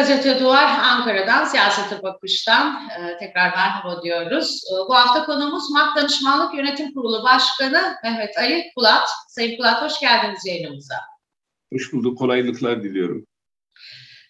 Gazete 0.00 0.40
Duvar 0.40 0.78
Ankara'dan, 0.82 1.44
Siyasete 1.44 2.02
Bakış'tan 2.02 2.88
e, 2.88 3.18
tekrar 3.18 3.50
merhaba 3.50 4.02
diyoruz. 4.02 4.62
E, 4.72 4.74
bu 4.88 4.94
hafta 4.94 5.24
konuğumuz 5.24 5.70
MAK 5.70 5.96
Danışmanlık 5.96 6.54
Yönetim 6.54 6.94
Kurulu 6.94 7.24
Başkanı 7.24 7.94
Mehmet 8.04 8.38
Ali 8.38 8.70
Kulat. 8.74 9.08
Sayın 9.28 9.56
Kulat 9.56 9.82
hoş 9.82 10.00
geldiniz 10.00 10.46
yayınımıza. 10.46 10.94
Hoş 11.72 11.92
bulduk, 11.92 12.18
kolaylıklar 12.18 12.82
diliyorum. 12.82 13.26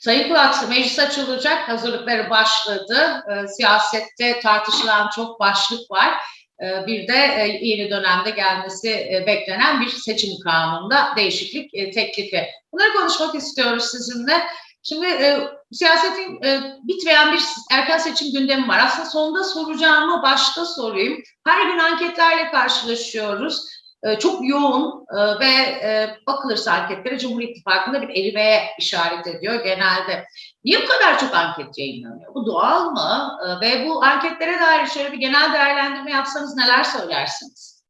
Sayın 0.01 0.29
Kulat, 0.29 0.69
meclis 0.69 0.99
açılacak, 0.99 1.69
hazırlıkları 1.69 2.31
başladı. 2.31 3.25
E, 3.31 3.49
siyasette 3.49 4.41
tartışılan 4.41 5.09
çok 5.17 5.41
başlık 5.41 5.91
var. 5.91 6.15
E, 6.63 6.87
bir 6.87 7.09
de 7.09 7.19
e, 7.39 7.59
yeni 7.63 7.91
dönemde 7.91 8.31
gelmesi 8.31 8.91
e, 8.91 9.25
beklenen 9.27 9.81
bir 9.81 9.89
seçim 9.89 10.31
kanununda 10.45 11.13
değişiklik 11.17 11.75
e, 11.75 11.91
teklifi. 11.91 12.47
Bunları 12.73 12.93
konuşmak 12.93 13.35
istiyoruz 13.35 13.85
sizinle. 13.85 14.43
Şimdi 14.83 15.07
e, 15.07 15.41
siyasetin 15.73 16.43
e, 16.45 16.61
bitmeyen 16.83 17.33
bir 17.33 17.41
erken 17.71 17.99
seçim 17.99 18.33
gündemi 18.33 18.69
var. 18.69 18.81
Aslında 18.85 19.09
sonunda 19.09 19.45
soracağımı 19.45 20.23
başta 20.23 20.65
sorayım. 20.65 21.23
Her 21.47 21.73
gün 21.73 21.79
anketlerle 21.79 22.51
karşılaşıyoruz. 22.51 23.67
E, 24.03 24.19
çok 24.19 24.49
yoğun 24.49 25.05
e, 25.17 25.41
ve 25.41 25.53
e, 25.83 26.17
bakılırsa 26.27 26.73
anketlere 26.73 27.19
Cumhur 27.19 27.41
İttifakı'nda 27.41 28.03
bir 28.03 28.09
erimeye 28.09 28.63
işaret 28.79 29.27
ediyor 29.27 29.65
genelde. 29.65 30.27
Niye 30.65 30.83
bu 30.83 30.87
kadar 30.87 31.19
çok 31.19 31.35
anket 31.35 31.79
yayınlanıyor? 31.79 32.35
Bu 32.35 32.47
doğal 32.47 32.91
mı? 32.91 33.39
E, 33.47 33.67
ve 33.67 33.89
bu 33.89 34.05
anketlere 34.05 34.61
dair 34.61 34.87
şöyle 34.87 35.13
bir 35.13 35.19
genel 35.19 35.53
değerlendirme 35.53 36.11
yapsanız 36.11 36.57
neler 36.57 36.85
söylersiniz? 36.85 37.83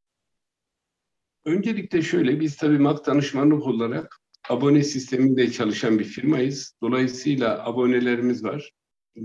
Öncelikle 1.45 2.03
şöyle, 2.03 2.41
biz 2.41 2.57
tabii 2.57 2.79
MAK 2.79 3.07
danışmanlık 3.07 3.67
olarak 3.67 4.20
abone 4.51 4.83
sisteminde 4.83 5.53
çalışan 5.53 5.99
bir 5.99 6.05
firmayız. 6.05 6.75
Dolayısıyla 6.83 7.67
abonelerimiz 7.67 8.45
var. 8.45 8.71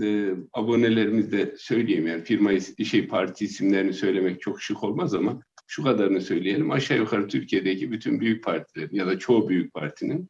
E, 0.02 0.30
abonelerimiz 0.52 1.32
de 1.32 1.54
söyleyeyim 1.58 2.06
yani 2.06 2.24
firma 2.24 2.60
şey 2.60 3.06
parti 3.06 3.44
isimlerini 3.44 3.92
söylemek 3.92 4.40
çok 4.40 4.62
şık 4.62 4.84
olmaz 4.84 5.14
ama 5.14 5.40
şu 5.66 5.82
kadarını 5.82 6.20
söyleyelim. 6.20 6.70
Aşağı 6.70 6.98
yukarı 6.98 7.28
Türkiye'deki 7.28 7.92
bütün 7.92 8.20
büyük 8.20 8.44
partilerin 8.44 8.96
ya 8.96 9.06
da 9.06 9.18
çoğu 9.18 9.48
büyük 9.48 9.74
partinin 9.74 10.28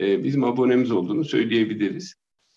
e, 0.00 0.24
bizim 0.24 0.44
abonemiz 0.44 0.90
olduğunu 0.90 1.24
söyleyebiliriz. 1.24 2.14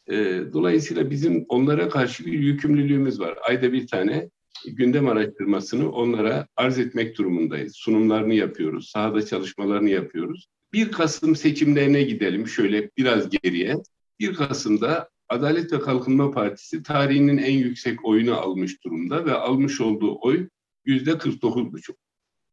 E, 0.07 0.41
dolayısıyla 0.53 1.09
bizim 1.09 1.45
onlara 1.49 1.89
karşı 1.89 2.25
bir 2.25 2.39
yükümlülüğümüz 2.39 3.19
var. 3.19 3.37
Ayda 3.47 3.73
bir 3.73 3.87
tane 3.87 4.29
gündem 4.67 5.07
araştırmasını 5.07 5.91
onlara 5.91 6.47
arz 6.55 6.79
etmek 6.79 7.17
durumundayız. 7.17 7.75
Sunumlarını 7.75 8.33
yapıyoruz, 8.33 8.89
sahada 8.89 9.25
çalışmalarını 9.25 9.89
yapıyoruz. 9.89 10.47
1 10.77 10.91
Kasım 10.91 11.35
seçimlerine 11.35 12.03
gidelim 12.03 12.47
şöyle 12.47 12.89
biraz 12.97 13.29
geriye. 13.29 13.75
1 14.19 14.33
Kasım'da 14.33 15.09
Adalet 15.29 15.73
ve 15.73 15.79
Kalkınma 15.79 16.31
Partisi 16.31 16.83
tarihinin 16.83 17.37
en 17.37 17.57
yüksek 17.57 18.05
oyunu 18.05 18.37
almış 18.37 18.83
durumda 18.83 19.25
ve 19.25 19.33
almış 19.33 19.81
olduğu 19.81 20.17
oy 20.21 20.47
yüzde 20.85 21.11
49,5. 21.11 21.95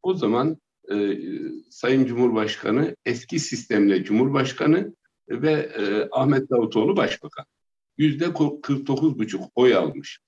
O 0.02 0.14
zaman 0.14 0.56
e, 0.90 1.18
Sayın 1.70 2.06
Cumhurbaşkanı 2.06 2.96
eski 3.04 3.38
sistemle 3.38 4.04
Cumhurbaşkanı 4.04 4.94
ve 5.28 5.52
e, 5.52 6.08
Ahmet 6.12 6.50
Davutoğlu 6.50 6.96
Başbakan. 6.96 7.44
Yüzde 7.98 8.24
49,5 8.24 9.50
oy 9.54 9.74
almış. 9.74 10.18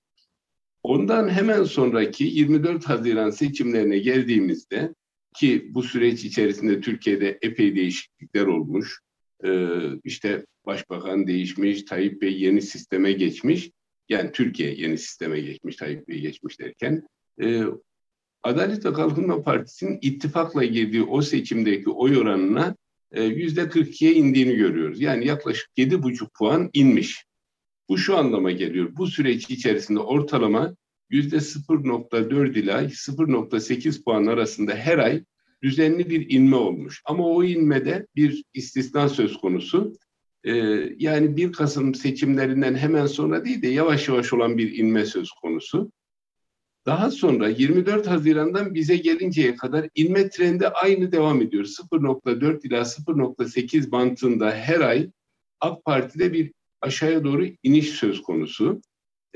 Ondan 0.83 1.29
hemen 1.29 1.63
sonraki 1.63 2.23
24 2.23 2.89
Haziran 2.89 3.29
seçimlerine 3.29 3.97
geldiğimizde 3.97 4.93
ki 5.39 5.67
bu 5.73 5.83
süreç 5.83 6.25
içerisinde 6.25 6.81
Türkiye'de 6.81 7.39
epey 7.41 7.75
değişiklikler 7.75 8.45
olmuş. 8.45 8.99
Ee, 9.45 9.69
işte 10.03 10.45
başbakan 10.65 11.27
değişmiş, 11.27 11.83
Tayyip 11.83 12.21
Bey 12.21 12.39
yeni 12.41 12.61
sisteme 12.61 13.11
geçmiş. 13.11 13.71
Yani 14.09 14.31
Türkiye 14.31 14.73
yeni 14.73 14.97
sisteme 14.97 15.39
geçmiş, 15.39 15.75
Tayyip 15.75 16.07
Bey 16.07 16.19
geçmiş 16.19 16.59
derken. 16.59 17.03
E, 17.41 17.63
Adalet 18.43 18.85
ve 18.85 18.93
Kalkınma 18.93 19.43
Partisi'nin 19.43 19.99
ittifakla 20.01 20.65
girdiği 20.65 21.03
o 21.03 21.21
seçimdeki 21.21 21.89
oy 21.89 22.17
oranına 22.17 22.75
e, 23.11 23.23
yüzde 23.23 23.61
42'ye 23.61 24.13
indiğini 24.13 24.55
görüyoruz. 24.55 25.01
Yani 25.01 25.27
yaklaşık 25.27 25.69
7,5 25.77 26.27
puan 26.37 26.69
inmiş. 26.73 27.25
Bu 27.89 27.97
şu 27.97 28.17
anlama 28.17 28.51
geliyor. 28.51 28.89
Bu 28.97 29.07
süreç 29.07 29.49
içerisinde 29.49 29.99
ortalama 29.99 30.75
%0.4 31.11 32.59
ila 32.59 32.83
0.8 32.83 34.03
puan 34.03 34.25
arasında 34.25 34.75
her 34.75 34.97
ay 34.97 35.23
düzenli 35.63 36.09
bir 36.09 36.29
inme 36.29 36.55
olmuş. 36.55 37.01
Ama 37.05 37.27
o 37.27 37.43
inmede 37.43 38.07
bir 38.15 38.43
istisna 38.53 39.09
söz 39.09 39.37
konusu. 39.37 39.93
Ee, 40.43 40.53
yani 40.97 41.37
1 41.37 41.51
Kasım 41.51 41.95
seçimlerinden 41.95 42.75
hemen 42.75 43.05
sonra 43.05 43.45
değil 43.45 43.61
de 43.61 43.67
yavaş 43.67 44.07
yavaş 44.07 44.33
olan 44.33 44.57
bir 44.57 44.77
inme 44.77 45.05
söz 45.05 45.31
konusu. 45.31 45.91
Daha 46.85 47.11
sonra 47.11 47.49
24 47.49 48.07
Haziran'dan 48.07 48.73
bize 48.75 48.97
gelinceye 48.97 49.55
kadar 49.55 49.89
inme 49.95 50.29
trendi 50.29 50.67
aynı 50.67 51.11
devam 51.11 51.41
ediyor. 51.41 51.63
0.4 51.63 52.67
ila 52.67 52.81
0.8 52.81 53.91
bantında 53.91 54.51
her 54.51 54.79
ay 54.79 55.09
AK 55.59 55.85
Parti'de 55.85 56.33
bir 56.33 56.51
aşağıya 56.81 57.23
doğru 57.23 57.45
iniş 57.63 57.89
söz 57.89 58.21
konusu. 58.21 58.81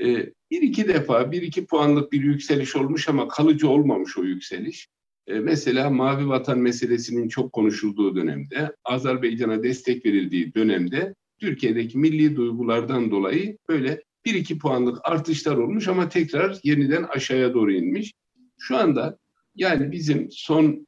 Ee, 0.02 0.32
bir 0.52 0.62
iki 0.62 0.88
defa 0.88 1.32
bir 1.32 1.42
iki 1.42 1.66
puanlık 1.66 2.12
bir 2.12 2.22
yükseliş 2.22 2.76
olmuş 2.76 3.08
ama 3.08 3.28
kalıcı 3.28 3.68
olmamış 3.68 4.18
o 4.18 4.24
yükseliş. 4.24 4.88
Ee, 5.26 5.34
mesela 5.34 5.90
Mavi 5.90 6.28
Vatan 6.28 6.58
meselesinin 6.58 7.28
çok 7.28 7.52
konuşulduğu 7.52 8.16
dönemde, 8.16 8.76
Azerbaycan'a 8.84 9.62
destek 9.62 10.06
verildiği 10.06 10.54
dönemde 10.54 11.14
Türkiye'deki 11.40 11.98
milli 11.98 12.36
duygulardan 12.36 13.10
dolayı 13.10 13.58
böyle 13.68 14.02
bir 14.24 14.34
iki 14.34 14.58
puanlık 14.58 14.98
artışlar 15.04 15.56
olmuş 15.56 15.88
ama 15.88 16.08
tekrar 16.08 16.58
yeniden 16.64 17.02
aşağıya 17.02 17.54
doğru 17.54 17.72
inmiş. 17.72 18.12
Şu 18.58 18.76
anda 18.76 19.18
yani 19.54 19.92
bizim 19.92 20.28
son 20.30 20.86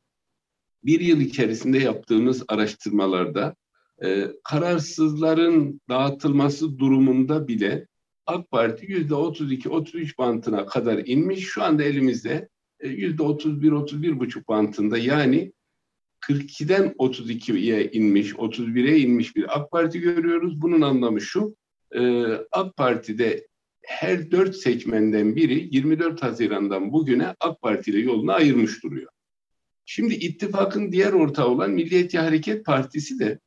bir 0.85 1.01
yıl 1.01 1.21
içerisinde 1.21 1.79
yaptığımız 1.79 2.45
araştırmalarda 2.49 3.55
e, 4.05 4.27
kararsızların 4.45 5.81
dağıtılması 5.89 6.79
durumunda 6.79 7.49
bile 7.49 7.87
AK 8.27 8.51
Parti 8.51 8.93
yüzde 8.93 9.15
32-33 9.15 10.19
bantına 10.19 10.67
kadar 10.67 11.03
inmiş. 11.07 11.45
Şu 11.45 11.63
anda 11.63 11.83
elimizde 11.83 12.49
e, 12.81 12.89
yüzde 12.89 13.23
31-31 13.23 14.19
buçuk 14.19 14.49
bantında 14.49 14.99
yani 14.99 15.53
42'den 16.21 16.89
32'ye 16.99 17.91
inmiş, 17.91 18.33
31'e 18.33 18.99
inmiş 18.99 19.37
bir 19.37 19.59
AK 19.59 19.71
Parti 19.71 20.01
görüyoruz. 20.01 20.63
Bunun 20.63 20.81
anlamı 20.81 21.21
şu, 21.21 21.57
e, 21.95 22.25
AK 22.53 22.77
Parti'de 22.77 23.47
her 23.83 24.31
dört 24.31 24.57
seçmenden 24.57 25.37
biri 25.37 25.69
24 25.73 26.23
Haziran'dan 26.23 26.93
bugüne 26.93 27.35
AK 27.41 27.61
Parti 27.63 27.91
ile 27.91 27.99
yolunu 27.99 28.33
ayırmış 28.33 28.83
duruyor. 28.83 29.11
Şimdi 29.87 30.15
ittifakın 30.15 30.93
diğer 30.93 31.13
ortağı 31.13 31.49
olan 31.49 31.71
Milliyetçi 31.71 32.19
Hareket 32.19 32.65
Partisi 32.65 33.19
de 33.19 33.39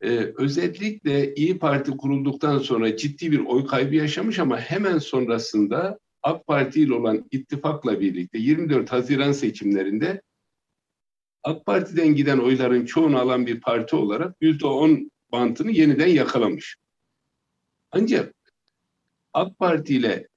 e, 0.00 0.32
özellikle 0.36 1.34
İyi 1.34 1.58
Parti 1.58 1.90
kurulduktan 1.90 2.58
sonra 2.58 2.96
ciddi 2.96 3.32
bir 3.32 3.38
oy 3.38 3.66
kaybı 3.66 3.94
yaşamış 3.94 4.38
ama 4.38 4.60
hemen 4.60 4.98
sonrasında 4.98 5.98
AK 6.22 6.46
Parti 6.46 6.80
ile 6.80 6.94
olan 6.94 7.24
ittifakla 7.30 8.00
birlikte 8.00 8.38
24 8.38 8.92
Haziran 8.92 9.32
seçimlerinde 9.32 10.22
AK 11.42 11.66
Parti'den 11.66 12.14
giden 12.14 12.38
oyların 12.38 12.86
çoğunu 12.86 13.18
alan 13.18 13.46
bir 13.46 13.60
parti 13.60 13.96
olarak 13.96 14.36
%10 14.42 15.10
bantını 15.32 15.70
yeniden 15.70 16.06
yakalamış. 16.06 16.76
Ancak 17.90 18.34
AK 19.32 19.58
Parti 19.58 19.94
ile 19.94 20.28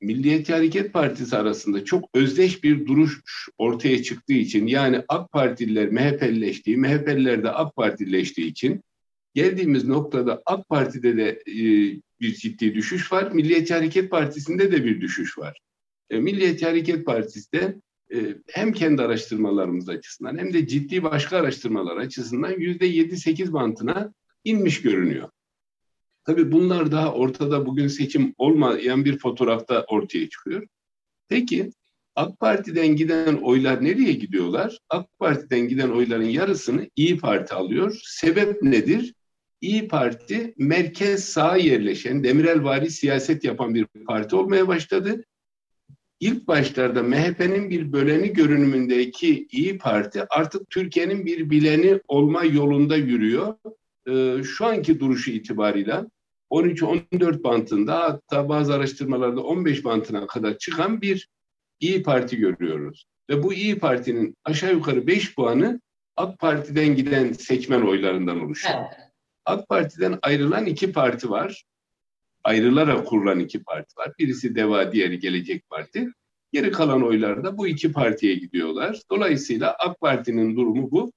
Milliyetçi 0.00 0.52
Hareket 0.52 0.92
Partisi 0.92 1.36
arasında 1.36 1.84
çok 1.84 2.08
özdeş 2.14 2.64
bir 2.64 2.86
duruş 2.86 3.22
ortaya 3.58 4.02
çıktığı 4.02 4.32
için 4.32 4.66
yani 4.66 5.02
AK 5.08 5.32
Partililer 5.32 5.88
MHP'lileştiği, 5.88 6.76
MHP'liler 6.76 7.42
de 7.42 7.50
AK 7.50 7.76
Partilileştiği 7.76 8.46
için 8.46 8.82
geldiğimiz 9.34 9.84
noktada 9.84 10.42
AK 10.46 10.68
Parti'de 10.68 11.16
de 11.16 11.28
e, 11.46 11.56
bir 12.20 12.34
ciddi 12.34 12.74
düşüş 12.74 13.12
var. 13.12 13.32
Milliyetçi 13.32 13.74
Hareket 13.74 14.10
Partisi'nde 14.10 14.72
de 14.72 14.84
bir 14.84 15.00
düşüş 15.00 15.38
var. 15.38 15.58
E, 16.10 16.20
Milliyetçi 16.20 16.66
Hareket 16.66 17.06
Partisi 17.06 17.52
de 17.52 17.80
e, 18.14 18.36
hem 18.46 18.72
kendi 18.72 19.02
araştırmalarımız 19.02 19.88
açısından 19.88 20.38
hem 20.38 20.52
de 20.52 20.66
ciddi 20.66 21.02
başka 21.02 21.36
araştırmalar 21.36 21.96
açısından 21.96 22.60
yüzde 22.60 22.86
yedi 22.86 23.16
sekiz 23.16 23.52
bantına 23.52 24.12
inmiş 24.44 24.82
görünüyor. 24.82 25.30
Tabii 26.24 26.52
bunlar 26.52 26.92
daha 26.92 27.12
ortada 27.14 27.66
bugün 27.66 27.88
seçim 27.88 28.34
olmayan 28.38 29.04
bir 29.04 29.18
fotoğrafta 29.18 29.84
ortaya 29.88 30.28
çıkıyor. 30.28 30.66
Peki 31.28 31.70
AK 32.14 32.40
Parti'den 32.40 32.96
giden 32.96 33.34
oylar 33.34 33.84
nereye 33.84 34.12
gidiyorlar? 34.12 34.78
AK 34.88 35.18
Parti'den 35.18 35.68
giden 35.68 35.88
oyların 35.88 36.28
yarısını 36.28 36.90
İyi 36.96 37.18
Parti 37.18 37.54
alıyor. 37.54 38.00
Sebep 38.04 38.62
nedir? 38.62 39.14
İyi 39.60 39.88
Parti 39.88 40.54
merkez 40.58 41.24
sağa 41.24 41.56
yerleşen, 41.56 42.24
Demirelvari 42.24 42.90
siyaset 42.90 43.44
yapan 43.44 43.74
bir 43.74 43.86
parti 44.06 44.36
olmaya 44.36 44.68
başladı. 44.68 45.24
İlk 46.20 46.48
başlarda 46.48 47.02
MHP'nin 47.02 47.70
bir 47.70 47.92
böleni 47.92 48.32
görünümündeki 48.32 49.46
İyi 49.50 49.78
Parti 49.78 50.24
artık 50.30 50.70
Türkiye'nin 50.70 51.26
bir 51.26 51.50
bileni 51.50 52.00
olma 52.08 52.44
yolunda 52.44 52.96
yürüyor. 52.96 53.54
Ee, 54.08 54.42
şu 54.42 54.66
anki 54.66 55.00
duruşu 55.00 55.30
itibarıyla 55.30 56.06
13-14 56.50 57.42
bantında 57.42 58.00
hatta 58.00 58.48
bazı 58.48 58.74
araştırmalarda 58.74 59.40
15 59.40 59.84
bantına 59.84 60.26
kadar 60.26 60.58
çıkan 60.58 61.00
bir 61.00 61.28
İyi 61.80 62.02
Parti 62.02 62.36
görüyoruz. 62.36 63.04
Ve 63.30 63.42
bu 63.42 63.54
İyi 63.54 63.78
Parti'nin 63.78 64.34
aşağı 64.44 64.72
yukarı 64.72 65.06
5 65.06 65.34
puanı 65.34 65.80
AK 66.16 66.38
Parti'den 66.38 66.96
giden 66.96 67.32
seçmen 67.32 67.82
oylarından 67.82 68.40
oluşuyor. 68.40 68.74
Evet. 68.78 69.07
AK 69.48 69.68
Parti'den 69.68 70.18
ayrılan 70.22 70.66
iki 70.66 70.92
parti 70.92 71.30
var. 71.30 71.64
Ayrılarak 72.44 73.06
kurulan 73.06 73.38
iki 73.38 73.62
parti 73.62 73.96
var. 73.96 74.12
Birisi 74.18 74.54
DEVA, 74.54 74.92
diğeri 74.92 75.18
Gelecek 75.18 75.70
Parti. 75.70 76.08
Geri 76.52 76.70
kalan 76.70 77.02
oylar 77.02 77.44
da 77.44 77.58
bu 77.58 77.66
iki 77.66 77.92
partiye 77.92 78.34
gidiyorlar. 78.34 79.00
Dolayısıyla 79.10 79.76
AK 79.78 80.00
Parti'nin 80.00 80.56
durumu 80.56 80.90
bu. 80.90 81.12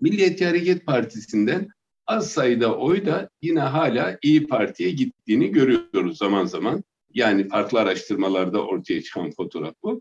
Milliyetçi 0.00 0.46
Hareket 0.46 0.86
Partisi'nden 0.86 1.68
az 2.06 2.30
sayıda 2.30 2.76
oy 2.76 3.06
da 3.06 3.30
yine 3.42 3.60
hala 3.60 4.18
İyi 4.22 4.46
Parti'ye 4.46 4.90
gittiğini 4.90 5.52
görüyoruz 5.52 6.18
zaman 6.18 6.44
zaman. 6.44 6.84
Yani 7.14 7.48
farklı 7.48 7.80
araştırmalarda 7.80 8.66
ortaya 8.66 9.02
çıkan 9.02 9.30
fotoğraf 9.30 9.74
bu. 9.82 10.00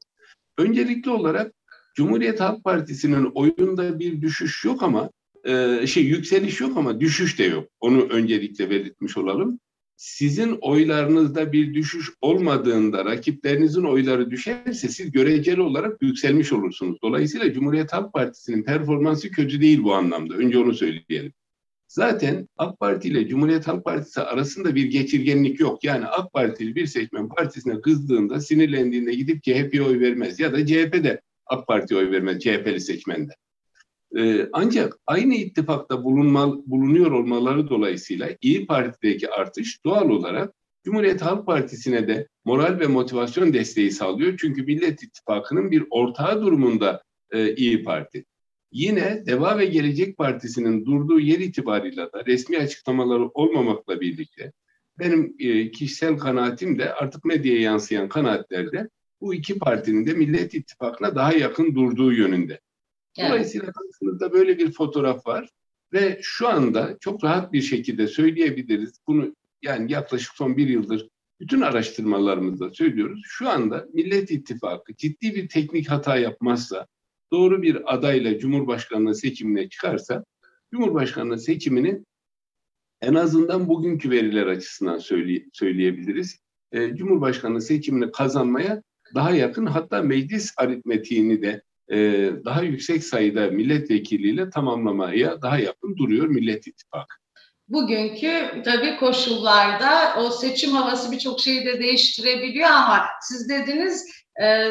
Öncelikli 0.58 1.10
olarak 1.10 1.54
Cumhuriyet 1.96 2.40
Halk 2.40 2.64
Partisi'nin 2.64 3.32
oyunda 3.34 4.00
bir 4.00 4.22
düşüş 4.22 4.66
yok 4.66 4.84
ama 4.84 5.10
e, 5.44 5.88
şey 5.88 6.04
yükseliş 6.04 6.62
yok 6.62 6.78
ama 6.78 7.00
düşüş 7.00 7.40
de 7.40 7.44
yok. 7.44 7.70
Onu 7.80 8.02
öncelikle 8.02 8.70
belirtmiş 8.70 9.18
olalım. 9.18 9.60
Sizin 9.96 10.58
oylarınızda 10.62 11.52
bir 11.52 11.74
düşüş 11.74 12.10
olmadığında 12.22 13.06
rakiplerinizin 13.06 13.84
oyları 13.84 14.32
düşerse 14.32 14.90
siz 14.90 15.12
göreceli 15.12 15.62
olarak 15.62 16.02
yükselmiş 16.02 16.54
olursunuz. 16.54 16.98
Dolayısıyla 17.02 17.54
Cumhuriyet 17.54 17.94
Halk 17.94 18.14
Partisi'nin 18.14 18.64
performansı 18.64 19.32
kötü 19.32 19.62
değil 19.62 19.84
bu 19.84 19.94
anlamda. 19.94 20.34
Önce 20.34 20.58
onu 20.58 20.74
söyleyelim. 20.74 21.34
Zaten 21.88 22.48
AK 22.58 22.80
Parti 22.80 23.08
ile 23.08 23.28
Cumhuriyet 23.28 23.68
Halk 23.68 23.86
Partisi 23.86 24.22
arasında 24.22 24.76
bir 24.76 24.86
geçirgenlik 24.86 25.60
yok. 25.60 25.84
Yani 25.84 26.06
AK 26.06 26.34
Partili 26.34 26.76
bir 26.76 26.86
seçmen 26.86 27.30
partisine 27.30 27.82
kızdığında, 27.82 28.40
sinirlendiğinde 28.42 29.14
gidip 29.14 29.44
CHP'ye 29.44 29.84
oy 29.84 30.00
vermez. 30.00 30.40
Ya 30.40 30.54
da 30.54 30.66
CHP 30.66 31.04
de 31.04 31.22
AK 31.46 31.68
Parti'ye 31.68 32.00
oy 32.00 32.12
vermez, 32.12 32.40
CHP'li 32.40 32.80
seçmende. 32.80 33.32
Ee, 34.18 34.50
ancak 34.54 35.00
aynı 35.08 35.36
ittifakta 35.36 36.04
bulunma, 36.04 36.68
bulunuyor 36.68 37.12
olmaları 37.12 37.70
dolayısıyla 37.70 38.30
İyi 38.42 38.68
Parti'deki 38.68 39.30
artış 39.30 39.86
doğal 39.86 40.10
olarak 40.10 40.54
Cumhuriyet 40.84 41.22
Halk 41.22 41.46
Partisi'ne 41.46 42.08
de 42.08 42.28
moral 42.46 42.80
ve 42.80 42.88
motivasyon 42.88 43.54
desteği 43.54 43.92
sağlıyor. 43.92 44.38
Çünkü 44.38 44.64
Millet 44.64 45.04
İttifakı'nın 45.04 45.72
bir 45.72 45.84
ortağı 45.90 46.42
durumunda 46.42 47.04
e, 47.32 47.56
İyi 47.56 47.84
Parti. 47.84 48.26
Yine 48.72 49.24
Deva 49.26 49.58
ve 49.58 49.66
Gelecek 49.66 50.18
Partisi'nin 50.18 50.86
durduğu 50.86 51.20
yer 51.20 51.40
itibarıyla 51.40 52.14
da 52.14 52.26
resmi 52.26 52.58
açıklamaları 52.58 53.28
olmamakla 53.28 54.02
birlikte 54.02 54.52
benim 55.00 55.36
e, 55.40 55.72
kişisel 55.72 56.18
kanaatim 56.18 56.80
de 56.80 56.94
artık 56.94 57.26
medyaya 57.26 57.62
yansıyan 57.62 58.10
kanaatlerde 58.10 58.90
bu 59.22 59.34
iki 59.34 59.60
partinin 59.60 60.06
de 60.06 60.14
Millet 60.14 60.54
İttifakı'na 60.54 61.16
daha 61.16 61.34
yakın 61.34 61.76
durduğu 61.76 62.12
yönünde. 62.12 62.60
Dolayısıyla 63.20 63.72
karşımızda 63.72 64.34
böyle 64.34 64.58
bir 64.58 64.72
fotoğraf 64.72 65.28
var 65.28 65.50
ve 65.94 66.20
şu 66.22 66.48
anda 66.48 66.98
çok 67.00 67.24
rahat 67.24 67.54
bir 67.54 67.62
şekilde 67.62 68.08
söyleyebiliriz. 68.08 69.00
Bunu 69.08 69.36
yani 69.62 69.92
yaklaşık 69.92 70.34
son 70.36 70.58
bir 70.58 70.68
yıldır 70.68 71.10
bütün 71.40 71.62
araştırmalarımızda 71.62 72.70
söylüyoruz. 72.70 73.22
Şu 73.26 73.50
anda 73.50 73.88
Millet 73.94 74.32
İttifakı 74.32 74.96
ciddi 74.96 75.36
bir 75.36 75.50
teknik 75.50 75.92
hata 75.92 76.18
yapmazsa, 76.18 76.88
doğru 77.32 77.62
bir 77.62 77.94
adayla 77.94 78.40
Cumhurbaşkanlığı 78.40 79.16
seçimine 79.16 79.70
çıkarsa, 79.70 80.26
Cumhurbaşkanlığı 80.74 81.40
seçimini 81.40 82.04
en 83.02 83.14
azından 83.14 83.68
bugünkü 83.68 84.10
veriler 84.10 84.48
açısından 84.48 84.98
söyleye, 84.98 85.46
söyleyebiliriz. 85.54 86.40
E, 86.72 86.96
Cumhurbaşkanlığı 86.96 87.62
seçimini 87.62 88.12
kazanmaya 88.12 88.84
daha 89.16 89.36
yakın 89.36 89.66
hatta 89.66 90.02
meclis 90.02 90.54
aritmetiğini 90.58 91.42
de 91.42 91.62
e, 91.92 91.98
daha 92.46 92.62
yüksek 92.62 93.04
sayıda 93.04 93.48
milletvekiliyle 93.48 94.50
tamamlamaya 94.50 95.42
daha 95.42 95.60
yakın 95.60 95.98
duruyor 95.98 96.28
Millet 96.28 96.68
İttifakı. 96.68 97.16
Bugünkü 97.68 98.62
tabii 98.66 98.98
koşullarda 98.98 100.16
o 100.18 100.30
seçim 100.30 100.72
havası 100.72 101.12
birçok 101.12 101.40
şeyi 101.40 101.66
de 101.66 101.80
değiştirebiliyor 101.80 102.70
ama 102.70 103.06
siz 103.22 103.50
dediniz 103.50 104.06
e, 104.42 104.70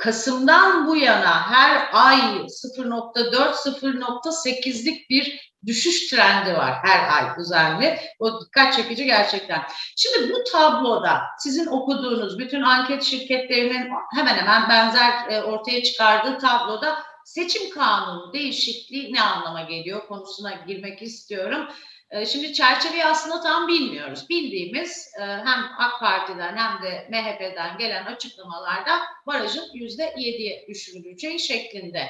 Kasım'dan 0.00 0.86
bu 0.86 0.96
yana 0.96 1.50
her 1.50 1.88
ay 1.92 2.18
0.4-0.8'lik 2.18 5.10
bir 5.10 5.50
düşüş 5.66 6.10
trendi 6.10 6.54
var 6.54 6.74
her 6.82 7.16
ay 7.16 7.24
düzenli. 7.38 7.98
O 8.18 8.40
dikkat 8.40 8.76
çekici 8.76 9.04
gerçekten. 9.04 9.62
Şimdi 9.96 10.32
bu 10.32 10.44
tabloda 10.52 11.22
sizin 11.38 11.66
okuduğunuz 11.66 12.38
bütün 12.38 12.62
anket 12.62 13.02
şirketlerinin 13.02 13.90
hemen 14.14 14.34
hemen 14.34 14.68
benzer 14.68 15.30
e, 15.30 15.42
ortaya 15.42 15.82
çıkardığı 15.82 16.38
tabloda 16.38 16.98
seçim 17.24 17.70
kanunu 17.70 18.32
değişikliği 18.32 19.12
ne 19.12 19.22
anlama 19.22 19.62
geliyor 19.62 20.08
konusuna 20.08 20.52
girmek 20.66 21.02
istiyorum. 21.02 21.68
E, 22.10 22.26
şimdi 22.26 22.52
çerçeveyi 22.52 23.04
aslında 23.04 23.40
tam 23.40 23.68
bilmiyoruz. 23.68 24.26
Bildiğimiz 24.30 25.12
e, 25.20 25.22
hem 25.22 25.64
AK 25.78 26.00
Parti'den 26.00 26.56
hem 26.56 26.82
de 26.82 27.08
MHP'den 27.10 27.78
gelen 27.78 28.04
açıklamalarda 28.04 28.98
barajın 29.26 29.64
yüzde 29.74 30.14
yediye 30.16 30.66
düşürüleceği 30.68 31.40
şeklinde. 31.40 32.08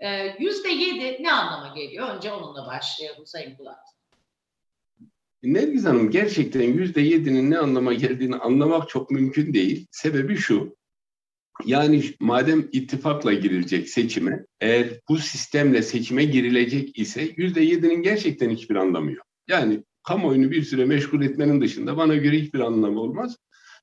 Ee, 0.00 0.36
yüzde 0.38 0.68
yedi 0.68 1.22
ne 1.22 1.32
anlama 1.32 1.74
geliyor? 1.74 2.16
Önce 2.16 2.32
onunla 2.32 2.66
başlayalım 2.66 3.26
Sayın 3.26 3.58
Bulat. 3.58 3.78
Nergiz 5.42 5.84
Hanım 5.84 6.10
gerçekten 6.10 6.62
yüzde 6.62 7.00
yedinin 7.00 7.50
ne 7.50 7.58
anlama 7.58 7.94
geldiğini 7.94 8.36
anlamak 8.36 8.88
çok 8.88 9.10
mümkün 9.10 9.54
değil. 9.54 9.86
Sebebi 9.90 10.36
şu. 10.36 10.76
Yani 11.64 12.04
madem 12.20 12.68
ittifakla 12.72 13.32
girilecek 13.32 13.88
seçime, 13.88 14.46
eğer 14.60 14.88
bu 15.08 15.18
sistemle 15.18 15.82
seçime 15.82 16.24
girilecek 16.24 16.98
ise 16.98 17.28
yüzde 17.36 17.60
yedinin 17.60 18.02
gerçekten 18.02 18.50
hiçbir 18.50 18.74
anlamı 18.74 19.12
yok. 19.12 19.29
Yani 19.50 19.84
kamuoyunu 20.02 20.50
bir 20.50 20.62
süre 20.62 20.84
meşgul 20.84 21.22
etmenin 21.22 21.60
dışında 21.60 21.96
bana 21.96 22.16
göre 22.16 22.40
hiçbir 22.40 22.60
anlamı 22.60 23.00
olmaz. 23.00 23.36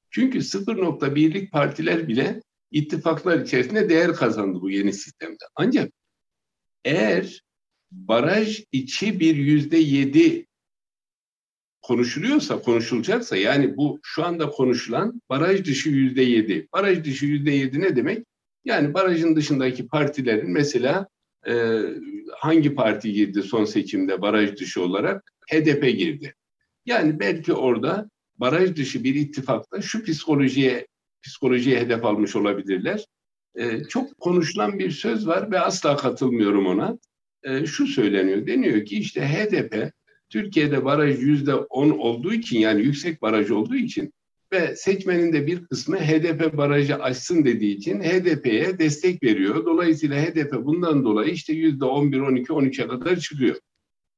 Çünkü 0.10 0.40
0.1'lik 0.40 1.52
partiler 1.52 2.08
bile 2.08 2.42
ittifaklar 2.72 3.40
içerisinde 3.40 3.90
değer 3.90 4.14
kazandı 4.14 4.62
bu 4.62 4.70
yeni 4.70 4.94
sistemde. 4.94 5.44
Ancak 5.56 5.92
eğer 6.86 7.42
baraj 7.92 8.64
içi 8.72 9.20
bir 9.20 9.36
yüzde 9.36 9.78
yedi 9.78 10.48
konuşuluyorsa, 11.82 12.62
konuşulacaksa 12.62 13.38
yani 13.38 13.78
bu 13.78 14.00
şu 14.04 14.26
anda 14.26 14.50
konuşulan 14.50 15.22
baraj 15.30 15.66
dışı 15.66 15.90
yüzde 15.90 16.22
yedi. 16.22 16.68
Baraj 16.74 17.04
dışı 17.04 17.26
yüzde 17.26 17.52
yedi 17.52 17.82
ne 17.82 17.96
demek? 17.96 18.26
Yani 18.66 18.94
barajın 18.94 19.36
dışındaki 19.36 19.88
partilerin 19.88 20.52
mesela 20.52 21.08
e, 21.48 21.82
hangi 22.38 22.76
parti 22.76 23.14
girdi 23.14 23.44
son 23.44 23.66
seçimde 23.66 24.22
baraj 24.22 24.60
dışı 24.60 24.82
olarak? 24.82 25.37
HDP 25.52 25.98
girdi. 25.98 26.36
Yani 26.86 27.20
belki 27.20 27.54
orada 27.54 28.10
baraj 28.38 28.76
dışı 28.76 29.04
bir 29.04 29.16
ittifakta 29.16 29.82
şu 29.82 30.04
psikolojiye 30.04 30.88
psikolojiye 31.22 31.80
hedef 31.80 32.06
almış 32.06 32.36
olabilirler. 32.36 33.06
E, 33.56 33.84
çok 33.84 34.18
konuşulan 34.18 34.80
bir 34.80 34.92
söz 34.92 35.28
var 35.28 35.52
ve 35.52 35.60
asla 35.60 35.98
katılmıyorum 35.98 36.68
ona. 36.68 36.98
E, 37.44 37.66
şu 37.66 37.88
söyleniyor, 37.88 38.48
deniyor 38.48 38.86
ki 38.86 38.98
işte 38.98 39.22
HDP 39.22 39.92
Türkiye'de 40.30 40.86
baraj 40.86 41.20
yüzde 41.20 41.56
on 41.56 41.90
olduğu 41.90 42.34
için 42.34 42.60
yani 42.60 42.82
yüksek 42.84 43.22
baraj 43.22 43.52
olduğu 43.52 43.76
için 43.76 44.14
ve 44.52 44.76
seçmenin 44.76 45.34
de 45.34 45.48
bir 45.48 45.66
kısmı 45.66 45.98
HDP 45.98 46.58
barajı 46.58 46.96
açsın 46.96 47.46
dediği 47.46 47.76
için 47.76 48.00
HDP'ye 48.00 48.80
destek 48.80 49.24
veriyor. 49.24 49.66
Dolayısıyla 49.66 50.22
HDP 50.22 50.54
bundan 50.54 51.04
dolayı 51.04 51.32
işte 51.32 51.54
yüzde 51.54 51.86
on 51.86 52.12
bir, 52.12 52.20
on 52.20 52.36
iki, 52.36 52.54
on 52.54 52.66
üçe 52.66 52.88
kadar 52.88 53.16
çıkıyor. 53.16 53.56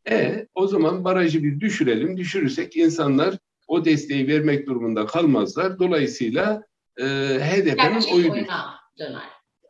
E 0.09 0.47
o 0.55 0.67
zaman 0.67 1.03
barajı 1.03 1.43
bir 1.43 1.59
düşürelim. 1.59 2.17
Düşürürsek 2.17 2.77
insanlar 2.77 3.37
o 3.67 3.85
desteği 3.85 4.27
vermek 4.27 4.67
durumunda 4.67 5.05
kalmazlar. 5.05 5.79
Dolayısıyla 5.79 6.63
e, 6.97 7.03
HDP'nin 7.39 8.13
oyu 8.13 8.33
döner. 8.99 9.23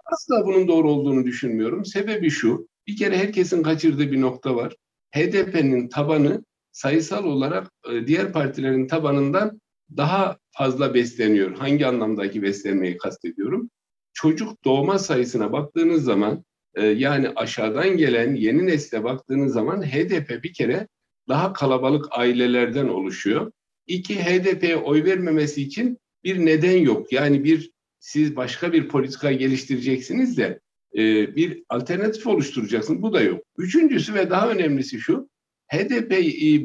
Asla 0.05 0.45
bunun 0.45 0.67
doğru 0.67 0.91
olduğunu 0.91 1.25
düşünmüyorum. 1.25 1.85
Sebebi 1.85 2.29
şu, 2.29 2.67
bir 2.87 2.97
kere 2.97 3.17
herkesin 3.17 3.63
kaçırdığı 3.63 4.11
bir 4.11 4.21
nokta 4.21 4.55
var. 4.55 4.75
HDP'nin 5.15 5.89
tabanı 5.89 6.43
sayısal 6.71 7.23
olarak 7.23 7.71
e, 7.91 8.07
diğer 8.07 8.33
partilerin 8.33 8.87
tabanından 8.87 9.61
daha 9.97 10.37
fazla 10.51 10.93
besleniyor. 10.93 11.57
Hangi 11.57 11.87
anlamdaki 11.87 12.41
beslenmeyi 12.41 12.97
kastediyorum? 12.97 13.69
Çocuk 14.13 14.63
doğma 14.65 14.99
sayısına 14.99 15.51
baktığınız 15.51 16.03
zaman 16.03 16.43
e, 16.75 16.85
yani 16.85 17.29
aşağıdan 17.35 17.97
gelen 17.97 18.35
yeni 18.35 18.67
nesle 18.67 19.03
baktığınız 19.03 19.53
zaman 19.53 19.83
HDP 19.83 20.43
bir 20.43 20.53
kere 20.53 20.87
daha 21.27 21.53
kalabalık 21.53 22.05
ailelerden 22.11 22.87
oluşuyor. 22.87 23.51
İki, 23.87 24.15
HDP'ye 24.23 24.77
oy 24.77 25.03
vermemesi 25.03 25.61
için 25.61 25.97
bir 26.23 26.45
neden 26.45 26.77
yok. 26.77 27.13
Yani 27.13 27.43
bir 27.43 27.71
siz 27.99 28.35
başka 28.35 28.73
bir 28.73 28.87
politika 28.87 29.31
geliştireceksiniz 29.31 30.37
de 30.37 30.59
e, 30.95 31.35
bir 31.35 31.63
alternatif 31.69 32.27
oluşturacaksınız. 32.27 33.01
Bu 33.01 33.13
da 33.13 33.21
yok. 33.21 33.43
Üçüncüsü 33.57 34.13
ve 34.13 34.29
daha 34.29 34.49
önemlisi 34.49 34.99
şu. 34.99 35.29
HDP 35.67 36.11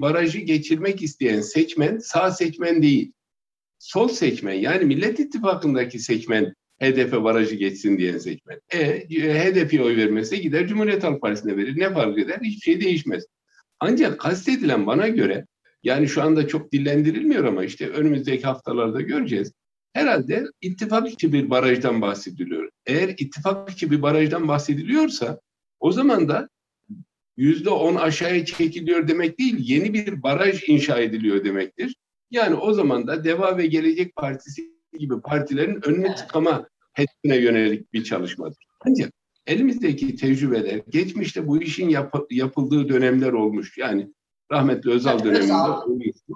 barajı 0.00 0.38
geçirmek 0.38 1.02
isteyen 1.02 1.40
seçmen 1.40 1.99
sağ 1.99 2.30
seçmen 2.30 2.82
değil. 2.82 3.12
Sol 3.78 4.08
seçmen 4.08 4.54
yani 4.54 4.84
Millet 4.84 5.20
İttifakı'ndaki 5.20 5.99
seçmen 5.99 6.54
HDP 6.83 7.12
barajı 7.12 7.54
geçsin 7.54 7.99
diyen 7.99 8.19
seçmen. 8.19 8.61
E, 8.73 9.00
HDP'ye 9.11 9.83
oy 9.83 9.97
vermezse 9.97 10.37
gider 10.37 10.66
Cumhuriyet 10.66 11.04
Halk 11.04 11.21
Partisi'ne 11.21 11.57
verir. 11.57 11.81
Ne 11.81 11.93
fark 11.93 12.19
eder? 12.19 12.38
Hiçbir 12.43 12.61
şey 12.61 12.81
değişmez. 12.81 13.25
Ancak 13.81 14.21
kastedilen 14.21 14.87
bana 14.87 15.09
göre 15.09 15.47
yani 15.83 16.09
şu 16.09 16.23
anda 16.23 16.49
çok 16.49 16.73
dillendirilmiyor 16.73 17.45
ama 17.45 17.64
işte 17.64 17.88
önümüzdeki 17.88 18.47
haftalarda 18.47 19.00
göreceğiz. 19.00 19.52
Herhalde 19.93 20.45
ittifak 20.61 21.12
içi 21.12 21.33
bir 21.33 21.50
barajdan 21.50 22.02
bahsediliyor. 22.02 22.71
Eğer 22.87 23.09
ittifak 23.09 23.71
içi 23.71 23.90
bir 23.90 24.02
barajdan 24.02 24.49
bahsediliyorsa 24.49 25.40
o 25.81 25.93
zaman 25.93 26.28
da 26.28 26.49
yüzde 27.37 27.71
on 27.71 27.95
aşağıya 27.95 28.45
çekiliyor 28.45 29.09
demek 29.09 29.38
değil, 29.38 29.57
yeni 29.59 29.95
bir 29.95 30.23
baraj 30.23 30.69
inşa 30.69 30.99
ediliyor 30.99 31.45
demektir. 31.45 31.97
Yani 32.31 32.54
o 32.54 32.73
zaman 32.73 33.07
da 33.07 33.25
Deva 33.25 33.59
ve 33.59 33.66
Gelecek 33.66 34.16
Partisi 34.16 34.74
gibi 34.98 35.20
partilerin 35.20 35.88
önüne 35.88 36.14
tıkama 36.14 36.68
hedefine 36.92 37.36
yönelik 37.36 37.92
bir 37.92 38.04
çalışmadır. 38.04 38.64
Ancak 38.80 39.12
elimizdeki 39.46 40.16
tecrübeler 40.16 40.80
geçmişte 40.88 41.46
bu 41.46 41.62
işin 41.62 41.88
yap, 41.88 42.14
yapıldığı 42.30 42.88
dönemler 42.88 43.32
olmuş. 43.32 43.78
Yani 43.78 44.12
rahmetli 44.52 44.90
Özal 44.90 45.14
evet, 45.14 45.24
döneminde 45.24 45.52
olmuştu. 45.52 46.34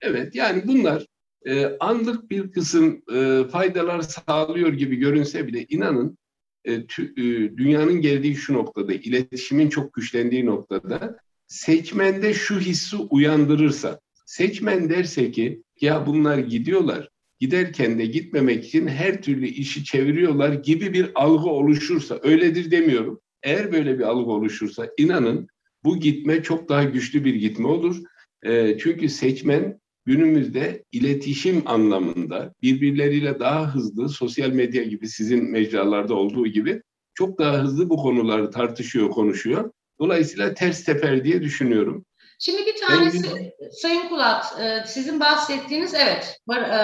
Evet 0.00 0.34
yani 0.34 0.62
bunlar 0.66 1.06
e, 1.46 1.78
anlık 1.80 2.30
bir 2.30 2.52
kısım 2.52 3.02
e, 3.14 3.44
faydalar 3.48 4.00
sağlıyor 4.00 4.72
gibi 4.72 4.96
görünse 4.96 5.46
bile 5.46 5.64
inanın 5.68 6.18
e, 6.64 6.86
tü, 6.86 7.12
e, 7.16 7.56
dünyanın 7.56 8.00
geldiği 8.00 8.34
şu 8.34 8.54
noktada, 8.54 8.92
iletişimin 8.92 9.68
çok 9.68 9.92
güçlendiği 9.92 10.46
noktada 10.46 11.18
seçmende 11.46 12.34
şu 12.34 12.58
hissi 12.58 12.96
uyandırırsa, 12.96 14.00
seçmen 14.26 14.90
derse 14.90 15.30
ki 15.30 15.62
ya 15.80 16.06
bunlar 16.06 16.38
gidiyorlar, 16.38 17.08
giderken 17.40 17.98
de 17.98 18.06
gitmemek 18.06 18.64
için 18.64 18.86
her 18.86 19.22
türlü 19.22 19.46
işi 19.46 19.84
çeviriyorlar 19.84 20.52
gibi 20.52 20.92
bir 20.92 21.10
algı 21.14 21.48
oluşursa, 21.48 22.18
öyledir 22.22 22.70
demiyorum. 22.70 23.20
Eğer 23.42 23.72
böyle 23.72 23.98
bir 23.98 24.04
algı 24.04 24.30
oluşursa 24.30 24.88
inanın 24.98 25.48
bu 25.84 26.00
gitme 26.00 26.42
çok 26.42 26.68
daha 26.68 26.84
güçlü 26.84 27.24
bir 27.24 27.34
gitme 27.34 27.68
olur. 27.68 27.96
E, 28.42 28.78
çünkü 28.78 29.08
seçmen 29.08 29.80
günümüzde 30.04 30.84
iletişim 30.92 31.62
anlamında 31.66 32.54
birbirleriyle 32.62 33.38
daha 33.38 33.74
hızlı 33.74 34.08
sosyal 34.08 34.50
medya 34.50 34.82
gibi 34.82 35.08
sizin 35.08 35.50
mecralarda 35.50 36.14
olduğu 36.14 36.46
gibi 36.46 36.82
çok 37.14 37.38
daha 37.38 37.58
hızlı 37.58 37.90
bu 37.90 37.96
konuları 37.96 38.50
tartışıyor, 38.50 39.10
konuşuyor. 39.10 39.70
Dolayısıyla 40.00 40.54
ters 40.54 40.84
teper 40.84 41.24
diye 41.24 41.42
düşünüyorum. 41.42 42.04
Şimdi 42.38 42.66
bir 42.66 42.86
tanesi 42.86 43.22
ben, 43.36 43.70
Sayın 43.70 44.08
Kulat, 44.08 44.60
e, 44.60 44.86
sizin 44.86 45.20
bahsettiğiniz 45.20 45.94
evet 45.94 46.40
e, 46.50 46.78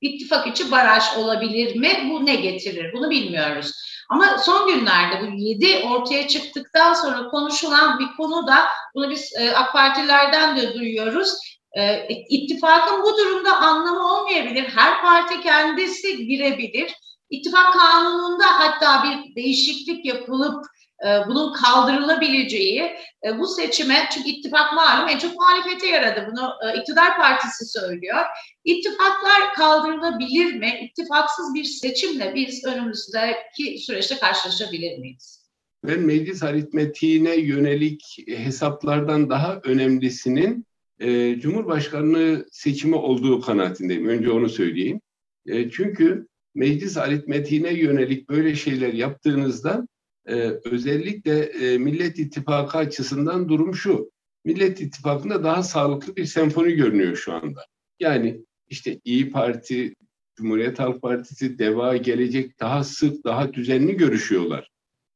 ittifak 0.00 0.46
içi 0.46 0.70
baraj 0.70 1.04
olabilir 1.18 1.76
mi? 1.76 2.10
Bu 2.10 2.26
ne 2.26 2.34
getirir? 2.34 2.92
Bunu 2.92 3.10
bilmiyoruz. 3.10 3.72
Ama 4.10 4.38
son 4.38 4.68
günlerde 4.68 5.20
bu 5.22 5.34
yedi 5.36 5.86
ortaya 5.86 6.28
çıktıktan 6.28 6.94
sonra 6.94 7.28
konuşulan 7.28 7.98
bir 7.98 8.16
konu 8.16 8.46
da 8.46 8.56
bunu 8.94 9.10
biz 9.10 9.32
e, 9.38 9.50
AK 9.54 9.72
Partilerden 9.72 10.56
de 10.56 10.74
duyuyoruz. 10.74 11.32
E, 11.78 12.08
ittifakın 12.28 13.02
bu 13.02 13.18
durumda 13.18 13.56
anlamı 13.56 14.12
olmayabilir. 14.14 14.62
Her 14.62 15.02
parti 15.02 15.40
kendisi 15.40 16.26
girebilir. 16.26 16.94
İttifak 17.30 17.72
kanununda 17.72 18.44
hatta 18.46 19.04
bir 19.04 19.34
değişiklik 19.36 20.06
yapılıp 20.06 20.64
bunun 21.04 21.52
kaldırılabileceği 21.52 22.96
e, 23.26 23.38
bu 23.38 23.46
seçime 23.46 23.94
çünkü 24.12 24.28
ittifak 24.28 24.72
malum 24.72 25.08
en 25.08 25.18
çok 25.18 25.34
muhalefete 25.34 25.86
yaradı. 25.86 26.28
Bunu 26.30 26.50
e, 26.64 26.80
iktidar 26.80 27.16
partisi 27.16 27.64
söylüyor. 27.64 28.24
İttifaklar 28.64 29.54
kaldırılabilir 29.56 30.54
mi? 30.54 30.80
İttifaksız 30.82 31.54
bir 31.54 31.64
seçimle 31.64 32.34
biz 32.34 32.64
önümüzdeki 32.64 33.78
süreçte 33.78 34.16
karşılaşabilir 34.16 34.98
miyiz? 34.98 35.46
Ben 35.86 36.00
meclis 36.00 36.42
aritmetiğine 36.42 37.36
yönelik 37.36 38.16
hesaplardan 38.28 39.30
daha 39.30 39.60
önemlisinin 39.64 40.66
e, 41.00 41.40
Cumhurbaşkanlığı 41.40 42.46
seçimi 42.50 42.96
olduğu 42.96 43.40
kanaatindeyim. 43.40 44.08
Önce 44.08 44.30
onu 44.30 44.48
söyleyeyim. 44.48 45.00
E, 45.46 45.70
çünkü 45.70 46.26
meclis 46.54 46.96
aritmetiğine 46.96 47.72
yönelik 47.72 48.28
böyle 48.28 48.54
şeyler 48.54 48.92
yaptığınızda 48.92 49.86
e, 50.28 50.34
özellikle 50.64 51.38
e, 51.40 51.78
Millet 51.78 52.18
İttifakı 52.18 52.78
açısından 52.78 53.48
durum 53.48 53.74
şu. 53.74 54.10
Millet 54.44 54.80
İttifakı'nda 54.80 55.44
daha 55.44 55.62
sağlıklı 55.62 56.16
bir 56.16 56.24
senfoni 56.24 56.72
görünüyor 56.72 57.16
şu 57.16 57.32
anda. 57.32 57.66
Yani 58.00 58.44
işte 58.68 59.00
İyi 59.04 59.30
Parti, 59.30 59.94
Cumhuriyet 60.36 60.78
Halk 60.78 61.02
Partisi, 61.02 61.58
DEVA, 61.58 61.96
Gelecek 61.96 62.60
daha 62.60 62.84
sık, 62.84 63.24
daha 63.24 63.52
düzenli 63.52 63.96
görüşüyorlar. 63.96 64.70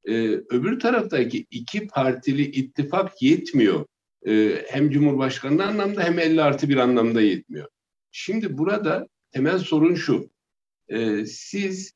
Ee, 0.05 0.13
öbür 0.51 0.81
taraftaki 0.81 1.47
iki 1.51 1.87
partili 1.87 2.43
ittifak 2.43 3.23
yetmiyor. 3.23 3.87
Ee, 4.27 4.65
hem 4.69 4.91
Cumhurbaşkanı 4.91 5.67
anlamda 5.67 6.03
hem 6.03 6.19
50 6.19 6.43
artı 6.43 6.69
bir 6.69 6.77
anlamda 6.77 7.21
yetmiyor. 7.21 7.69
Şimdi 8.11 8.59
burada 8.59 9.09
temel 9.33 9.59
sorun 9.59 9.95
şu. 9.95 10.31
Ee, 10.89 11.27
siz 11.27 11.93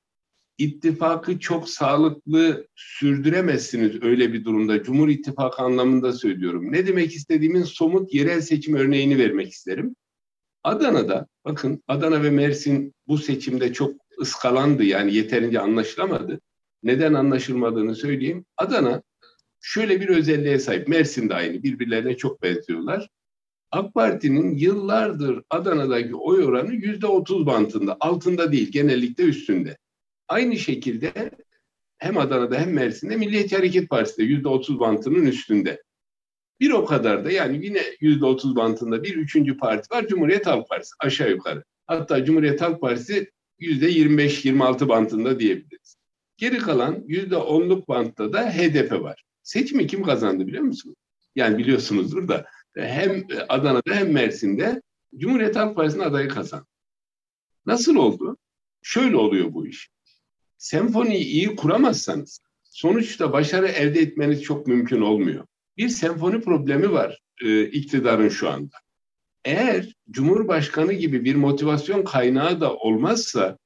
ittifakı 0.58 1.38
çok 1.38 1.68
sağlıklı 1.68 2.66
sürdüremezsiniz 2.74 4.02
öyle 4.02 4.32
bir 4.32 4.44
durumda. 4.44 4.82
Cumhur 4.82 5.08
İttifakı 5.08 5.62
anlamında 5.62 6.12
söylüyorum. 6.12 6.72
Ne 6.72 6.86
demek 6.86 7.14
istediğimin 7.14 7.62
somut 7.62 8.14
yerel 8.14 8.40
seçim 8.40 8.74
örneğini 8.74 9.18
vermek 9.18 9.52
isterim. 9.52 9.96
Adana'da, 10.62 11.26
bakın 11.44 11.82
Adana 11.88 12.22
ve 12.22 12.30
Mersin 12.30 12.94
bu 13.08 13.18
seçimde 13.18 13.72
çok 13.72 13.94
ıskalandı 14.20 14.84
yani 14.84 15.14
yeterince 15.14 15.60
anlaşılamadı. 15.60 16.40
Neden 16.82 17.14
anlaşılmadığını 17.14 17.94
söyleyeyim. 17.94 18.44
Adana 18.56 19.02
şöyle 19.60 20.00
bir 20.00 20.08
özelliğe 20.08 20.58
sahip. 20.58 20.88
Mersin 20.88 21.28
de 21.28 21.34
aynı 21.34 21.62
birbirlerine 21.62 22.16
çok 22.16 22.42
benziyorlar. 22.42 23.08
AK 23.70 23.94
Parti'nin 23.94 24.54
yıllardır 24.54 25.42
Adana'daki 25.50 26.14
oy 26.14 26.44
oranı 26.44 26.74
yüzde 26.74 27.06
otuz 27.06 27.46
bantında. 27.46 27.96
Altında 28.00 28.52
değil 28.52 28.72
genellikle 28.72 29.24
üstünde. 29.24 29.76
Aynı 30.28 30.56
şekilde 30.56 31.30
hem 31.98 32.18
Adana'da 32.18 32.58
hem 32.58 32.72
Mersin'de 32.72 33.16
Milliyetçi 33.16 33.56
Hareket 33.56 33.88
Partisi 33.88 34.18
de 34.18 34.22
yüzde 34.22 34.48
otuz 34.48 34.80
bantının 34.80 35.26
üstünde. 35.26 35.82
Bir 36.60 36.70
o 36.70 36.84
kadar 36.84 37.24
da 37.24 37.30
yani 37.30 37.66
yine 37.66 37.82
yüzde 38.00 38.24
otuz 38.24 38.56
bantında 38.56 39.02
bir 39.02 39.16
üçüncü 39.16 39.56
parti 39.56 39.94
var 39.94 40.06
Cumhuriyet 40.06 40.46
Halk 40.46 40.68
Partisi 40.68 40.94
aşağı 41.00 41.30
yukarı. 41.30 41.64
Hatta 41.86 42.24
Cumhuriyet 42.24 42.60
Halk 42.60 42.80
Partisi 42.80 43.30
yüzde 43.58 43.86
yirmi 43.86 44.18
beş 44.18 44.44
yirmi 44.44 44.64
altı 44.64 44.88
bantında 44.88 45.40
diyebiliriz. 45.40 45.96
Geri 46.36 46.58
kalan 46.58 47.04
yüzde 47.06 47.36
onluk 47.36 47.88
bantta 47.88 48.32
da 48.32 48.50
HDP 48.50 48.92
var. 48.92 49.24
Seçimi 49.42 49.86
kim 49.86 50.02
kazandı 50.02 50.46
biliyor 50.46 50.62
musunuz? 50.62 50.96
Yani 51.36 51.58
biliyorsunuzdur 51.58 52.28
da 52.28 52.46
hem 52.76 53.26
Adana'da 53.48 53.94
hem 53.94 54.12
Mersin'de 54.12 54.82
Cumhuriyet 55.16 55.56
Halk 55.56 55.76
Partisi'nin 55.76 56.04
adayı 56.04 56.28
kazandı. 56.28 56.66
Nasıl 57.66 57.96
oldu? 57.96 58.36
Şöyle 58.82 59.16
oluyor 59.16 59.52
bu 59.52 59.66
iş 59.66 59.93
senfoniyi 60.58 61.24
iyi 61.24 61.56
kuramazsanız 61.56 62.40
sonuçta 62.62 63.32
başarı 63.32 63.68
elde 63.68 64.00
etmeniz 64.00 64.42
çok 64.42 64.66
mümkün 64.66 65.00
olmuyor. 65.00 65.46
Bir 65.76 65.88
senfoni 65.88 66.40
problemi 66.40 66.92
var 66.92 67.22
e, 67.42 67.64
iktidarın 67.64 68.28
şu 68.28 68.50
anda. 68.50 68.76
Eğer 69.44 69.94
Cumhurbaşkanı 70.10 70.92
gibi 70.92 71.24
bir 71.24 71.34
motivasyon 71.34 72.04
kaynağı 72.04 72.60
da 72.60 72.74
olmazsa 72.76 73.58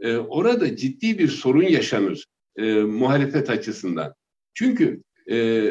e, 0.00 0.16
orada 0.16 0.76
ciddi 0.76 1.18
bir 1.18 1.28
sorun 1.28 1.62
yaşanır 1.62 2.24
e, 2.56 2.74
muhalefet 2.74 3.50
açısından. 3.50 4.14
Çünkü 4.54 5.02
e, 5.30 5.70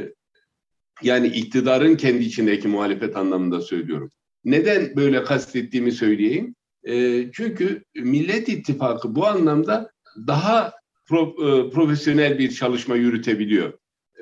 yani 1.01 1.27
iktidarın 1.27 1.95
kendi 1.95 2.23
içindeki 2.23 2.67
muhalefet 2.67 3.17
anlamında 3.17 3.61
söylüyorum. 3.61 4.11
Neden 4.45 4.95
böyle 4.95 5.23
kastettiğimi 5.23 5.91
söyleyeyim. 5.91 6.55
E, 6.83 7.25
çünkü 7.31 7.83
Millet 7.95 8.49
İttifakı 8.49 9.15
bu 9.15 9.27
anlamda 9.27 9.91
daha 10.27 10.73
pro, 11.05 11.27
e, 11.27 11.69
profesyonel 11.69 12.39
bir 12.39 12.51
çalışma 12.51 12.95
yürütebiliyor. 12.95 13.73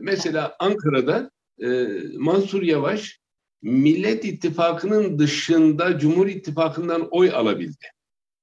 Mesela 0.01 0.55
Ankara'da 0.59 1.31
e, 1.61 1.87
Mansur 2.17 2.61
Yavaş 2.61 3.19
Millet 3.61 4.25
İttifakı'nın 4.25 5.19
dışında 5.19 5.99
Cumhur 5.99 6.27
İttifakı'ndan 6.27 7.07
oy 7.11 7.31
alabildi. 7.31 7.85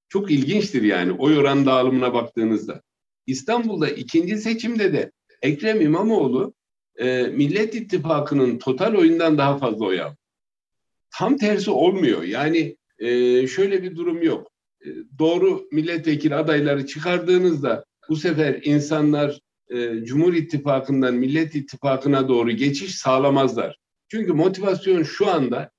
Çok 0.08 0.30
ilginçtir 0.30 0.82
yani 0.82 1.12
oy 1.12 1.38
oran 1.38 1.66
dağılımına 1.66 2.14
baktığınızda. 2.14 2.82
İstanbul'da 3.26 3.88
ikinci 3.88 4.36
seçimde 4.36 4.92
de 4.92 5.12
Ekrem 5.42 5.80
İmamoğlu 5.80 6.54
e, 6.96 7.22
Millet 7.22 7.74
İttifakı'nın 7.74 8.58
total 8.58 8.94
oyundan 8.94 9.38
daha 9.38 9.58
fazla 9.58 9.84
oy 9.86 10.00
aldı. 10.00 10.16
Tam 11.10 11.36
tersi 11.36 11.70
olmuyor. 11.70 12.22
Yani 12.22 12.76
e, 12.98 13.46
şöyle 13.46 13.82
bir 13.82 13.96
durum 13.96 14.22
yok. 14.22 14.53
E, 14.84 14.88
doğru 15.18 15.68
milletvekili 15.72 16.34
adayları 16.34 16.86
çıkardığınızda 16.86 17.84
bu 18.08 18.16
sefer 18.16 18.60
insanlar 18.64 19.40
e, 19.70 20.04
Cumhur 20.04 20.34
İttifakı'ndan 20.34 21.14
Millet 21.14 21.54
İttifakı'na 21.54 22.28
doğru 22.28 22.50
geçiş 22.50 22.94
sağlamazlar. 22.94 23.78
Çünkü 24.08 24.32
motivasyon 24.32 25.02
şu 25.02 25.26
anda 25.26 25.70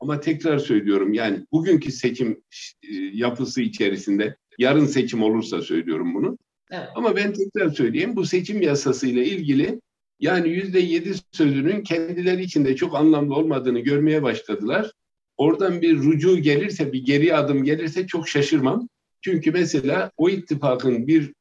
ama 0.00 0.20
tekrar 0.20 0.58
söylüyorum 0.58 1.12
yani 1.12 1.46
bugünkü 1.52 1.92
seçim 1.92 2.42
e, 2.82 2.94
yapısı 2.94 3.62
içerisinde 3.62 4.36
yarın 4.58 4.86
seçim 4.86 5.22
olursa 5.22 5.62
söylüyorum 5.62 6.14
bunu. 6.14 6.38
Evet. 6.70 6.88
Ama 6.94 7.16
ben 7.16 7.32
tekrar 7.32 7.70
söyleyeyim 7.70 8.16
bu 8.16 8.26
seçim 8.26 8.62
yasası 8.62 9.06
ile 9.06 9.26
ilgili 9.26 9.80
yani 10.20 10.48
yüzde 10.48 10.80
yedi 10.80 11.12
sözünün 11.32 11.82
kendileri 11.82 12.42
içinde 12.42 12.76
çok 12.76 12.94
anlamlı 12.94 13.34
olmadığını 13.34 13.80
görmeye 13.80 14.22
başladılar. 14.22 14.92
Oradan 15.36 15.82
bir 15.82 15.96
rucu 15.96 16.38
gelirse, 16.38 16.92
bir 16.92 17.04
geri 17.04 17.34
adım 17.34 17.64
gelirse 17.64 18.06
çok 18.06 18.28
şaşırmam. 18.28 18.88
Çünkü 19.20 19.50
mesela 19.50 20.10
o 20.16 20.28
ittifakın 20.28 21.06
bir 21.06 21.32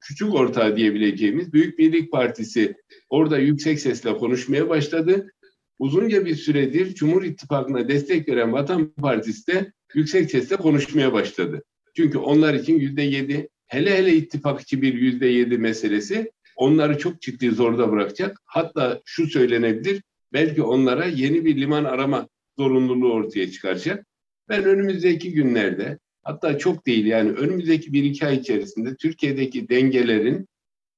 küçük 0.00 0.34
ortağı 0.34 0.76
diyebileceğimiz 0.76 1.52
Büyük 1.52 1.78
Birlik 1.78 2.12
Partisi 2.12 2.74
orada 3.08 3.38
yüksek 3.38 3.80
sesle 3.80 4.16
konuşmaya 4.16 4.68
başladı. 4.68 5.32
Uzunca 5.78 6.26
bir 6.26 6.34
süredir 6.34 6.94
Cumhur 6.94 7.22
İttifakı'na 7.22 7.88
destek 7.88 8.28
veren 8.28 8.52
Vatan 8.52 8.92
Partisi 8.92 9.46
de 9.46 9.72
yüksek 9.94 10.30
sesle 10.30 10.56
konuşmaya 10.56 11.12
başladı. 11.12 11.62
Çünkü 11.96 12.18
onlar 12.18 12.54
için 12.54 12.78
yüzde 12.78 13.02
yedi, 13.02 13.48
hele 13.66 13.98
hele 13.98 14.12
ittifakçı 14.12 14.82
bir 14.82 14.94
yüzde 14.94 15.26
yedi 15.26 15.58
meselesi 15.58 16.32
onları 16.56 16.98
çok 16.98 17.20
ciddi 17.20 17.50
zorda 17.50 17.92
bırakacak. 17.92 18.40
Hatta 18.44 19.02
şu 19.04 19.26
söylenebilir, 19.26 20.02
belki 20.32 20.62
onlara 20.62 21.04
yeni 21.04 21.44
bir 21.44 21.56
liman 21.56 21.84
arama 21.84 22.28
zorunluluğu 22.62 23.12
ortaya 23.12 23.50
çıkaracak. 23.50 24.06
Ben 24.48 24.64
önümüzdeki 24.64 25.32
günlerde 25.32 25.98
hatta 26.22 26.58
çok 26.58 26.86
değil 26.86 27.06
yani 27.06 27.30
önümüzdeki 27.30 27.92
bir 27.92 28.04
iki 28.04 28.26
ay 28.26 28.36
içerisinde 28.36 28.96
Türkiye'deki 28.96 29.68
dengelerin 29.68 30.46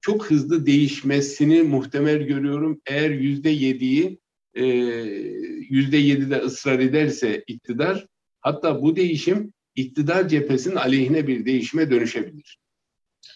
çok 0.01 0.31
hızlı 0.31 0.67
değişmesini 0.67 1.63
muhtemel 1.63 2.23
görüyorum. 2.23 2.81
Eğer 2.87 3.11
yüzde 3.11 3.51
yediyi 3.51 4.19
e, 4.55 4.65
yüzde 5.71 5.97
yedide 5.97 6.37
ısrar 6.37 6.79
ederse 6.79 7.45
iktidar 7.47 8.07
hatta 8.41 8.83
bu 8.83 8.97
değişim 8.97 9.53
iktidar 9.75 10.29
cephesinin 10.29 10.77
aleyhine 10.77 11.27
bir 11.27 11.47
değişime 11.47 11.91
dönüşebilir. 11.91 12.59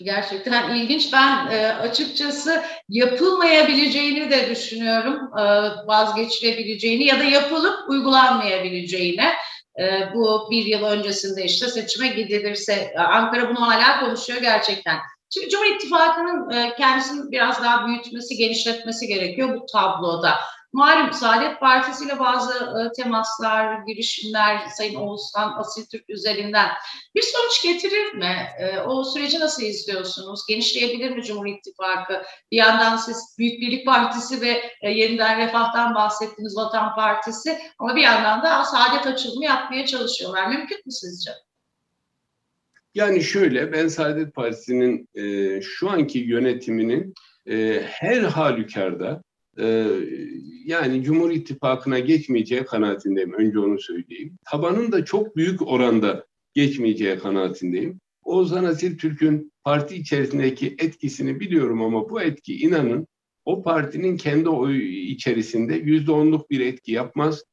Gerçekten 0.00 0.74
ilginç. 0.74 1.12
Ben 1.12 1.50
e, 1.50 1.72
açıkçası 1.72 2.62
yapılmayabileceğini 2.88 4.30
de 4.30 4.50
düşünüyorum. 4.50 5.38
E, 5.38 5.42
vazgeçilebileceğini 5.86 7.04
ya 7.04 7.20
da 7.20 7.24
yapılıp 7.24 7.88
uygulanmayabileceğini. 7.88 9.24
E, 9.80 10.14
bu 10.14 10.48
bir 10.50 10.66
yıl 10.66 10.84
öncesinde 10.84 11.44
işte 11.44 11.68
seçime 11.68 12.08
gidilirse 12.08 12.94
Ankara 12.98 13.48
bunu 13.48 13.60
hala 13.60 14.00
konuşuyor 14.00 14.40
gerçekten. 14.40 14.96
Şimdi 15.30 15.48
Cumhur 15.48 15.66
İttifakı'nın 15.66 16.50
e, 16.50 16.74
kendisini 16.74 17.32
biraz 17.32 17.62
daha 17.62 17.86
büyütmesi, 17.86 18.36
genişletmesi 18.36 19.06
gerekiyor 19.06 19.54
bu 19.54 19.66
tabloda. 19.72 20.34
Malum 20.78 21.12
Saadet 21.12 21.60
Partisi 21.60 22.04
ile 22.04 22.18
bazı 22.18 22.52
e, 22.54 23.02
temaslar, 23.02 23.82
girişimler 23.86 24.58
Sayın 24.76 24.94
Oğuzhan 24.94 25.52
Asil 25.58 25.86
Türk 25.86 26.10
üzerinden 26.10 26.68
bir 27.14 27.22
sonuç 27.22 27.62
getirir 27.62 28.12
mi? 28.14 28.36
E, 28.58 28.78
o 28.78 29.04
süreci 29.04 29.40
nasıl 29.40 29.62
izliyorsunuz? 29.62 30.40
Genişleyebilir 30.48 31.10
mi 31.10 31.22
Cumhur 31.22 31.46
İttifakı? 31.46 32.22
Bir 32.52 32.56
yandan 32.56 32.96
siz 32.96 33.34
Büyük 33.38 33.60
Birlik 33.60 33.86
Partisi 33.86 34.40
ve 34.40 34.62
e, 34.82 34.90
Yeniden 34.90 35.38
Refah'tan 35.38 35.94
bahsettiniz 35.94 36.56
Vatan 36.56 36.94
Partisi 36.94 37.58
ama 37.78 37.96
bir 37.96 38.02
yandan 38.02 38.42
da 38.42 38.64
Saadet 38.64 39.06
açılımı 39.06 39.44
yapmaya 39.44 39.86
çalışıyorlar. 39.86 40.46
Mümkün 40.46 40.78
mü 40.86 40.92
sizce? 40.92 41.30
Yani 42.94 43.22
şöyle 43.22 43.72
ben 43.72 43.88
Saadet 43.88 44.34
Partisi'nin 44.34 45.08
e, 45.14 45.60
şu 45.62 45.90
anki 45.90 46.18
yönetiminin 46.18 47.14
e, 47.50 47.82
her 47.84 48.22
halükarda 48.22 49.22
e, 49.60 49.86
yani 50.64 51.02
Cumhur 51.02 51.30
İttifakı'na 51.30 51.98
geçmeyeceği 51.98 52.64
kanaatindeyim. 52.64 53.32
Önce 53.32 53.58
onu 53.58 53.78
söyleyeyim. 53.78 54.38
Tabanın 54.50 54.92
da 54.92 55.04
çok 55.04 55.36
büyük 55.36 55.68
oranda 55.68 56.26
geçmeyeceği 56.54 57.18
kanaatindeyim. 57.18 58.00
Oğuzhan 58.22 58.64
Asil 58.64 58.98
Türk'ün 58.98 59.52
parti 59.64 59.96
içerisindeki 59.96 60.66
etkisini 60.78 61.40
biliyorum 61.40 61.82
ama 61.82 62.10
bu 62.10 62.22
etki 62.22 62.56
inanın 62.56 63.06
o 63.44 63.62
partinin 63.62 64.16
kendi 64.16 64.48
oyu 64.48 64.82
içerisinde 64.82 65.76
yüzde 65.76 66.12
onluk 66.12 66.50
bir 66.50 66.60
etki 66.60 66.92
yapmaz. 66.92 67.44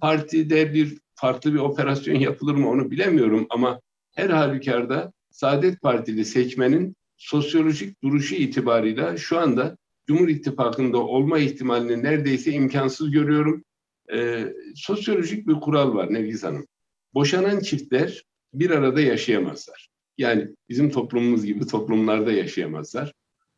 Partide 0.00 0.74
bir 0.74 0.98
farklı 1.14 1.54
bir 1.54 1.58
operasyon 1.58 2.14
yapılır 2.14 2.54
mı 2.54 2.70
onu 2.70 2.90
bilemiyorum 2.90 3.46
ama 3.50 3.80
her 4.14 4.30
halükarda 4.30 5.12
Saadet 5.30 5.80
Partili 5.80 6.24
seçmenin 6.24 6.96
sosyolojik 7.16 8.02
duruşu 8.02 8.34
itibarıyla 8.34 9.16
şu 9.16 9.38
anda 9.38 9.76
Cumhur 10.06 10.28
İttifakı'nda 10.28 10.98
olma 10.98 11.38
ihtimalini 11.38 12.02
neredeyse 12.02 12.52
imkansız 12.52 13.10
görüyorum. 13.10 13.64
Ee, 14.12 14.52
sosyolojik 14.74 15.48
bir 15.48 15.54
kural 15.54 15.94
var 15.94 16.12
Nergiz 16.12 16.44
Hanım. 16.44 16.66
Boşanan 17.14 17.60
çiftler 17.60 18.24
bir 18.54 18.70
arada 18.70 19.00
yaşayamazlar. 19.00 19.88
Yani 20.18 20.48
bizim 20.68 20.90
toplumumuz 20.90 21.44
gibi 21.44 21.66
toplumlarda 21.66 22.32
yaşayamazlar. 22.32 23.12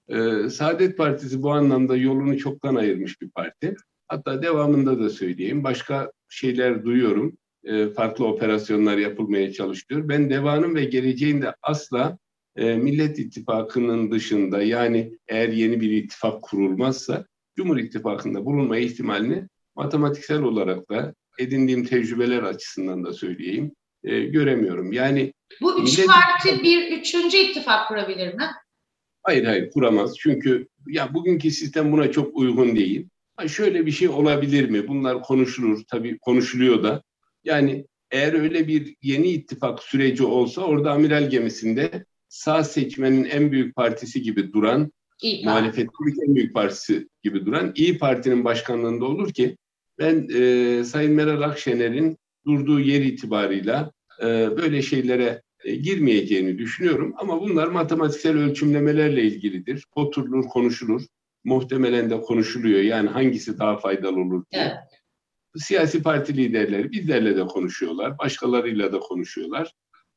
Ee, 0.09 0.51
Saadet 0.51 0.99
Partisi 0.99 1.43
bu 1.43 1.53
anlamda 1.53 1.97
yolunu 1.97 2.39
çoktan 2.39 2.75
ayırmış 2.75 3.21
bir 3.21 3.31
parti. 3.31 3.75
Hatta 4.09 4.43
devamında 4.43 5.01
da 5.01 5.11
söyleyeyim. 5.11 5.65
Başka 5.65 6.13
şeyler 6.29 6.85
duyuyorum. 6.85 7.39
Ee, 7.65 7.89
farklı 7.89 8.27
operasyonlar 8.27 8.99
yapılmaya 8.99 9.53
çalışıyor. 9.53 10.09
Ben 10.09 10.31
devanın 10.31 10.75
ve 10.75 10.85
geleceğinde 10.85 11.55
asla 11.63 12.19
e, 12.57 12.77
Millet 12.77 13.19
İttifakı'nın 13.19 14.11
dışında 14.11 14.63
yani 14.63 15.19
eğer 15.29 15.49
yeni 15.49 15.81
bir 15.81 15.91
ittifak 15.91 16.43
kurulmazsa 16.43 17.27
Cumhur 17.57 17.77
İttifakı'nda 17.77 18.45
bulunma 18.45 18.79
ihtimalini 18.79 19.45
matematiksel 19.75 20.43
olarak 20.43 20.91
da 20.91 21.15
edindiğim 21.39 21.85
tecrübeler 21.85 22.43
açısından 22.43 23.05
da 23.05 23.13
söyleyeyim 23.13 23.73
e, 24.05 24.21
göremiyorum. 24.21 24.93
Yani 24.93 25.33
bu 25.61 25.83
üç 25.83 25.99
Millet 25.99 26.07
parti 26.07 26.63
bir 26.63 26.99
üçüncü 26.99 27.37
ittifak 27.37 27.89
kurabilir 27.89 28.35
mi? 28.35 28.45
Hayır 29.23 29.45
hayır 29.45 29.71
kuramaz. 29.71 30.15
Çünkü 30.19 30.69
ya 30.87 31.15
bugünkü 31.15 31.51
sistem 31.51 31.93
buna 31.93 32.13
çok 32.13 32.37
uygun 32.37 32.77
değil. 32.77 33.09
Ha, 33.37 33.49
şöyle 33.49 33.87
bir 33.87 33.91
şey 33.91 34.09
olabilir 34.09 34.71
mi? 34.71 34.89
Bunlar 34.89 35.23
konuşulur 35.23 35.83
tabii 35.91 36.19
konuşuluyor 36.19 36.83
da. 36.83 37.03
Yani 37.45 37.87
eğer 38.11 38.33
öyle 38.33 38.69
bir 38.69 38.97
yeni 39.03 39.29
ittifak 39.29 39.83
süreci 39.83 40.25
olsa 40.25 40.63
orada 40.63 40.93
amiral 40.93 41.31
gemisinde 41.31 42.05
sağ 42.37 42.65
seçmenin 42.65 43.25
en 43.25 43.53
büyük 43.53 43.77
partisi 43.77 44.23
gibi 44.23 44.53
duran, 44.53 44.93
muhalefetin 45.45 45.91
en 46.29 46.35
büyük 46.35 46.55
partisi 46.55 47.09
gibi 47.23 47.47
duran 47.47 47.73
İyi 47.75 47.99
Parti'nin 47.99 48.45
başkanlığında 48.45 49.05
olur 49.05 49.33
ki 49.33 49.57
ben 49.99 50.29
e, 50.35 50.85
Sayın 50.85 51.13
Meral 51.13 51.43
Akşener'in 51.43 52.19
durduğu 52.47 52.81
yer 52.81 53.01
itibarıyla 53.01 53.93
e, 54.23 54.27
böyle 54.57 54.83
şeylere 54.83 55.43
e, 55.65 55.75
girmeyeceğini 55.75 56.59
düşünüyorum. 56.59 57.15
Ama 57.17 57.41
bunlar 57.41 57.67
matematiksel 57.67 58.37
ölçümlemelerle 58.39 59.23
ilgilidir. 59.23 59.85
Oturulur, 59.95 60.45
konuşulur. 60.45 61.03
Muhtemelen 61.45 62.11
de 62.11 62.21
konuşuluyor. 62.21 62.81
Yani 62.81 63.09
hangisi 63.09 63.59
daha 63.59 63.79
faydalı 63.79 64.21
olur 64.21 64.45
diye. 64.53 64.63
Evet. 64.63 64.77
Siyasi 65.57 66.03
parti 66.03 66.37
liderleri 66.37 66.93
bizlerle 66.93 67.37
de 67.37 67.47
konuşuyorlar. 67.47 68.19
Başkalarıyla 68.19 68.93
da 68.93 68.99
konuşuyorlar. 68.99 69.73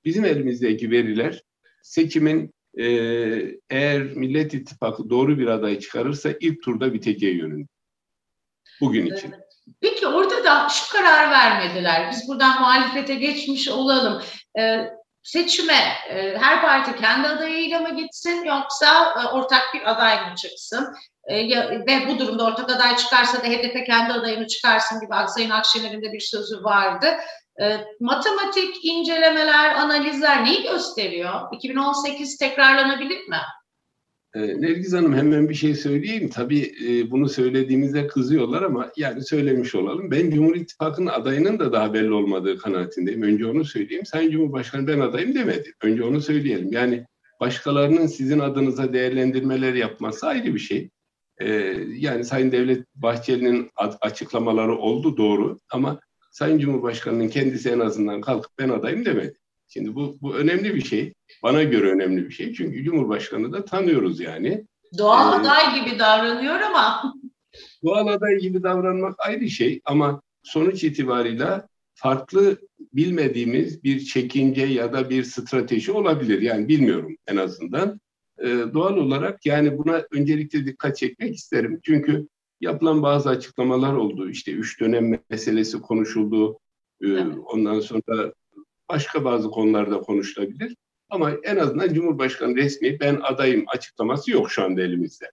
Bizim 0.05 0.25
elimizdeki 0.25 0.91
veriler 0.91 1.41
seçimin 1.83 2.53
e, 2.77 2.85
eğer 3.69 4.01
Millet 4.01 4.53
İttifakı 4.53 5.09
doğru 5.09 5.37
bir 5.37 5.47
aday 5.47 5.79
çıkarırsa 5.79 6.29
ilk 6.39 6.63
turda 6.63 6.93
biteceği 6.93 7.37
yönünde. 7.37 7.67
Bugün 8.81 9.05
için. 9.05 9.33
Peki 9.81 10.07
orada 10.07 10.43
da 10.43 10.69
şu 10.69 10.93
karar 10.93 11.31
vermediler. 11.31 12.11
Biz 12.11 12.27
buradan 12.27 12.59
muhalefete 12.61 13.15
geçmiş 13.15 13.69
olalım. 13.69 14.23
Ee, 14.59 14.89
seçime 15.23 15.83
e, 16.09 16.37
her 16.37 16.61
parti 16.61 17.01
kendi 17.01 17.27
adayıyla 17.27 17.79
mı 17.79 17.97
gitsin 17.97 18.43
yoksa 18.43 19.13
e, 19.23 19.27
ortak 19.27 19.63
bir 19.73 19.91
aday 19.91 20.29
mı 20.29 20.35
çıksın? 20.35 20.93
E, 21.27 21.37
ya, 21.37 21.69
ve 21.69 22.07
bu 22.07 22.19
durumda 22.19 22.45
ortak 22.45 22.69
aday 22.71 22.97
çıkarsa 22.97 23.43
da 23.43 23.47
HDP 23.47 23.85
kendi 23.85 24.13
adayını 24.13 24.47
çıkarsın 24.47 24.99
gibi 24.99 25.13
Sayın 25.27 25.49
Akşener'in 25.49 26.01
de 26.01 26.13
bir 26.13 26.19
sözü 26.19 26.63
vardı. 26.63 27.07
E, 27.61 27.65
matematik 27.99 28.85
incelemeler, 28.85 29.75
analizler 29.75 30.45
neyi 30.45 30.63
gösteriyor? 30.63 31.33
2018 31.53 32.37
tekrarlanabilir 32.37 33.27
mi? 33.27 33.37
E, 34.35 34.39
Nergiz 34.39 34.93
Hanım 34.93 35.13
hemen 35.13 35.49
bir 35.49 35.53
şey 35.53 35.75
söyleyeyim. 35.75 36.29
Tabii 36.33 36.73
e, 36.87 37.11
bunu 37.11 37.29
söylediğimizde 37.29 38.07
kızıyorlar 38.07 38.61
ama 38.61 38.91
yani 38.97 39.23
söylemiş 39.23 39.75
olalım. 39.75 40.11
Ben 40.11 40.31
Cumhur 40.31 40.55
İttifakı'nın 40.55 41.07
adayının 41.07 41.59
da 41.59 41.73
daha 41.73 41.93
belli 41.93 42.13
olmadığı 42.13 42.57
kanaatindeyim. 42.57 43.21
Önce 43.21 43.45
onu 43.45 43.65
söyleyeyim. 43.65 44.05
Sayın 44.05 44.31
Cumhurbaşkanı 44.31 44.87
ben 44.87 44.99
adayım 44.99 45.35
demedi. 45.35 45.73
Önce 45.81 46.03
onu 46.03 46.21
söyleyelim. 46.21 46.71
Yani 46.71 47.05
başkalarının 47.39 48.07
sizin 48.07 48.39
adınıza 48.39 48.93
değerlendirmeler 48.93 49.73
yapması 49.73 50.27
ayrı 50.27 50.53
bir 50.55 50.59
şey. 50.59 50.89
Ee, 51.41 51.75
yani 51.89 52.25
Sayın 52.25 52.51
Devlet 52.51 52.85
Bahçeli'nin 52.95 53.69
açıklamaları 54.01 54.77
oldu 54.77 55.17
doğru 55.17 55.59
ama 55.71 55.99
Sayın 56.39 56.59
Cumhurbaşkanı'nın 56.59 57.29
kendisi 57.29 57.69
en 57.69 57.79
azından 57.79 58.21
kalkıp 58.21 58.51
ben 58.59 58.69
adayım 58.69 59.05
demedi. 59.05 59.37
Şimdi 59.67 59.95
bu, 59.95 60.17
bu 60.21 60.35
önemli 60.35 60.75
bir 60.75 60.81
şey. 60.81 61.13
Bana 61.43 61.63
göre 61.63 61.91
önemli 61.91 62.25
bir 62.25 62.33
şey. 62.33 62.53
Çünkü 62.53 62.83
Cumhurbaşkanı 62.83 63.53
da 63.53 63.65
tanıyoruz 63.65 64.19
yani. 64.19 64.65
Doğal 64.97 65.33
ee, 65.33 65.35
aday 65.35 65.79
gibi 65.79 65.99
davranıyor 65.99 66.59
ama. 66.59 67.13
doğal 67.83 68.07
aday 68.07 68.37
gibi 68.37 68.63
davranmak 68.63 69.15
ayrı 69.19 69.49
şey 69.49 69.81
ama 69.85 70.21
sonuç 70.43 70.83
itibarıyla 70.83 71.67
farklı 71.93 72.57
bilmediğimiz 72.93 73.83
bir 73.83 73.99
çekince 73.99 74.65
ya 74.65 74.93
da 74.93 75.09
bir 75.09 75.23
strateji 75.23 75.91
olabilir. 75.91 76.41
Yani 76.41 76.67
bilmiyorum 76.67 77.17
en 77.27 77.37
azından. 77.37 77.99
Ee, 78.37 78.47
doğal 78.73 78.97
olarak 78.97 79.45
yani 79.45 79.77
buna 79.77 80.03
öncelikle 80.11 80.65
dikkat 80.65 80.97
çekmek 80.97 81.35
isterim. 81.35 81.79
Çünkü 81.83 82.27
yapılan 82.61 83.03
bazı 83.03 83.29
açıklamalar 83.29 83.93
oldu. 83.93 84.29
İşte 84.29 84.51
üç 84.51 84.81
dönem 84.81 85.21
meselesi 85.29 85.81
konuşuldu. 85.81 86.59
Ee, 87.01 87.07
evet. 87.07 87.37
Ondan 87.45 87.79
sonra 87.79 88.33
başka 88.89 89.25
bazı 89.25 89.49
konularda 89.49 89.99
konuşulabilir. 89.99 90.75
Ama 91.09 91.31
en 91.43 91.55
azından 91.55 91.93
Cumhurbaşkanı 91.93 92.55
resmi 92.55 92.99
ben 92.99 93.19
adayım 93.23 93.63
açıklaması 93.67 94.31
yok 94.31 94.51
şu 94.51 94.63
anda 94.63 94.81
elimizde. 94.81 95.31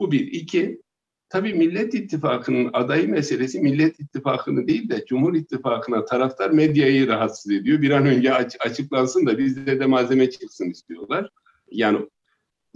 Bu 0.00 0.12
bir. 0.12 0.20
iki 0.20 0.80
Tabii 1.28 1.54
Millet 1.54 1.94
İttifakı'nın 1.94 2.70
adayı 2.72 3.08
meselesi 3.08 3.60
Millet 3.60 4.00
İttifakı'nı 4.00 4.66
değil 4.66 4.88
de 4.88 5.04
Cumhur 5.08 5.34
İttifakı'na 5.34 6.04
taraftar 6.04 6.50
medyayı 6.50 7.08
rahatsız 7.08 7.52
ediyor. 7.52 7.82
Bir 7.82 7.90
an 7.90 8.06
önce 8.06 8.34
aç, 8.34 8.56
açıklansın 8.60 9.26
da 9.26 9.38
bizde 9.38 9.80
de 9.80 9.86
malzeme 9.86 10.30
çıksın 10.30 10.70
istiyorlar. 10.70 11.30
Yani 11.70 12.08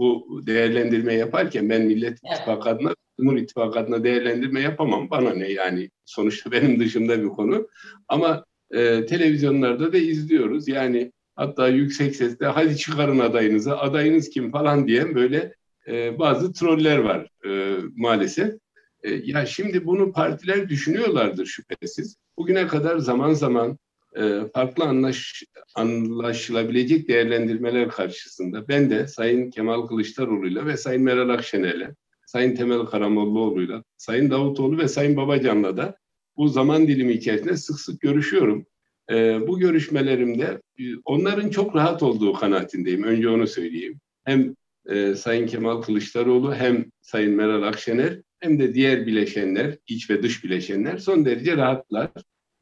bu 0.00 0.40
değerlendirme 0.46 1.14
yaparken 1.14 1.68
ben 1.70 1.82
Millet 1.82 2.18
İttifakı 2.18 2.68
adına, 2.68 2.94
Cumhur 3.20 3.36
İttifakı 3.36 3.78
adına 3.78 4.04
değerlendirme 4.04 4.60
yapamam. 4.60 5.10
Bana 5.10 5.30
ne 5.30 5.48
yani 5.48 5.90
sonuçta 6.04 6.52
benim 6.52 6.80
dışımda 6.80 7.22
bir 7.22 7.28
konu. 7.28 7.68
Ama 8.08 8.44
e, 8.70 9.06
televizyonlarda 9.06 9.92
da 9.92 9.98
izliyoruz. 9.98 10.68
Yani 10.68 11.12
hatta 11.36 11.68
yüksek 11.68 12.16
sesle 12.16 12.46
hadi 12.46 12.76
çıkarın 12.76 13.18
adayınızı, 13.18 13.78
adayınız 13.78 14.30
kim 14.30 14.50
falan 14.50 14.86
diyen 14.86 15.14
böyle 15.14 15.54
e, 15.88 16.18
bazı 16.18 16.52
troller 16.52 16.98
var 16.98 17.28
e, 17.46 17.76
maalesef. 17.96 18.54
E, 19.02 19.10
ya 19.10 19.46
şimdi 19.46 19.86
bunu 19.86 20.12
partiler 20.12 20.68
düşünüyorlardır 20.68 21.46
şüphesiz. 21.46 22.16
Bugüne 22.38 22.66
kadar 22.66 22.98
zaman 22.98 23.32
zaman 23.32 23.78
farklı 24.54 24.84
anlaş, 24.84 25.42
anlaşılabilecek 25.74 27.08
değerlendirmeler 27.08 27.88
karşısında 27.88 28.68
ben 28.68 28.90
de 28.90 29.06
Sayın 29.06 29.50
Kemal 29.50 29.86
Kılıçdaroğlu'yla 29.86 30.66
ve 30.66 30.76
Sayın 30.76 31.02
Meral 31.02 31.28
Akşener'le, 31.28 31.94
Sayın 32.26 32.54
Temel 32.54 32.86
Karamollaoğlu'yla, 32.86 33.84
Sayın 33.96 34.30
Davutoğlu 34.30 34.78
ve 34.78 34.88
Sayın 34.88 35.16
Babacan'la 35.16 35.76
da 35.76 35.96
bu 36.36 36.48
zaman 36.48 36.88
dilimi 36.88 37.12
içerisinde 37.12 37.56
sık 37.56 37.80
sık 37.80 38.00
görüşüyorum. 38.00 38.66
E, 39.10 39.48
bu 39.48 39.58
görüşmelerimde 39.58 40.62
e, 40.78 40.82
onların 41.04 41.50
çok 41.50 41.76
rahat 41.76 42.02
olduğu 42.02 42.32
kanaatindeyim. 42.32 43.02
Önce 43.02 43.28
onu 43.28 43.46
söyleyeyim. 43.46 44.00
Hem 44.24 44.54
e, 44.88 45.14
Sayın 45.14 45.46
Kemal 45.46 45.82
Kılıçdaroğlu 45.82 46.54
hem 46.54 46.84
Sayın 47.02 47.34
Meral 47.34 47.62
Akşener 47.62 48.20
hem 48.40 48.58
de 48.58 48.74
diğer 48.74 49.06
bileşenler, 49.06 49.76
iç 49.86 50.10
ve 50.10 50.22
dış 50.22 50.44
bileşenler 50.44 50.98
son 50.98 51.24
derece 51.24 51.56
rahatlar. 51.56 52.10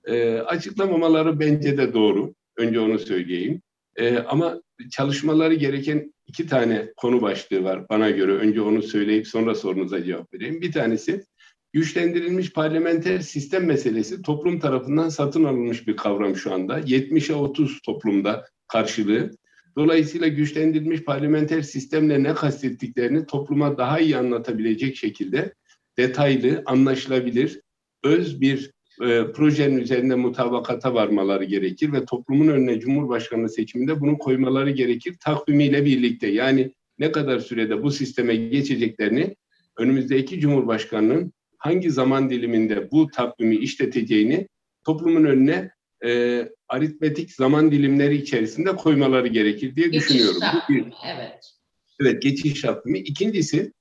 E, 0.08 0.38
açıklamamaları 0.38 1.40
bence 1.40 1.78
de 1.78 1.94
doğru. 1.94 2.34
Önce 2.56 2.80
onu 2.80 2.98
söyleyeyim. 2.98 3.62
E, 3.96 4.18
ama 4.18 4.62
çalışmaları 4.90 5.54
gereken 5.54 6.14
iki 6.26 6.46
tane 6.46 6.92
konu 6.96 7.22
başlığı 7.22 7.64
var 7.64 7.88
bana 7.88 8.10
göre. 8.10 8.32
Önce 8.32 8.60
onu 8.60 8.82
söyleyip 8.82 9.26
sonra 9.28 9.54
sorunuza 9.54 10.04
cevap 10.04 10.34
vereyim. 10.34 10.60
Bir 10.60 10.72
tanesi 10.72 11.24
güçlendirilmiş 11.72 12.52
parlamenter 12.52 13.20
sistem 13.20 13.66
meselesi 13.66 14.22
toplum 14.22 14.60
tarafından 14.60 15.08
satın 15.08 15.44
alınmış 15.44 15.88
bir 15.88 15.96
kavram 15.96 16.36
şu 16.36 16.52
anda. 16.54 16.80
70'e 16.80 17.34
30 17.34 17.80
toplumda 17.80 18.44
karşılığı. 18.68 19.30
Dolayısıyla 19.76 20.28
güçlendirilmiş 20.28 21.04
parlamenter 21.04 21.62
sistemle 21.62 22.22
ne 22.22 22.34
kastettiklerini 22.34 23.26
topluma 23.26 23.78
daha 23.78 24.00
iyi 24.00 24.16
anlatabilecek 24.16 24.96
şekilde 24.96 25.54
detaylı, 25.98 26.62
anlaşılabilir, 26.66 27.60
öz 28.04 28.40
bir 28.40 28.70
e, 29.02 29.32
projenin 29.32 29.78
üzerinde 29.78 30.14
mutabakata 30.14 30.94
varmaları 30.94 31.44
gerekir 31.44 31.92
ve 31.92 32.04
toplumun 32.04 32.48
önüne 32.48 32.80
Cumhurbaşkanı 32.80 33.48
seçiminde 33.48 34.00
bunu 34.00 34.18
koymaları 34.18 34.70
gerekir 34.70 35.16
takvimiyle 35.20 35.84
birlikte. 35.84 36.26
Yani 36.26 36.74
ne 36.98 37.12
kadar 37.12 37.38
sürede 37.38 37.82
bu 37.82 37.90
sisteme 37.90 38.36
geçeceklerini 38.36 39.36
önümüzdeki 39.76 40.40
Cumhurbaşkanı'nın 40.40 41.32
hangi 41.58 41.90
zaman 41.90 42.30
diliminde 42.30 42.90
bu 42.90 43.06
takvimi 43.06 43.56
işleteceğini 43.56 44.48
toplumun 44.84 45.24
önüne 45.24 45.70
e, 46.04 46.42
aritmetik 46.68 47.32
zaman 47.32 47.72
dilimleri 47.72 48.16
içerisinde 48.16 48.76
koymaları 48.76 49.28
gerekir 49.28 49.76
diye 49.76 49.88
geçiş 49.88 50.08
düşünüyorum. 50.08 50.40
Takvimi, 50.40 50.92
evet. 51.14 51.54
Evet, 52.00 52.22
geçiş 52.22 52.60
takvimi. 52.60 52.98
İkincisi, 52.98 53.72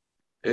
e, 0.48 0.52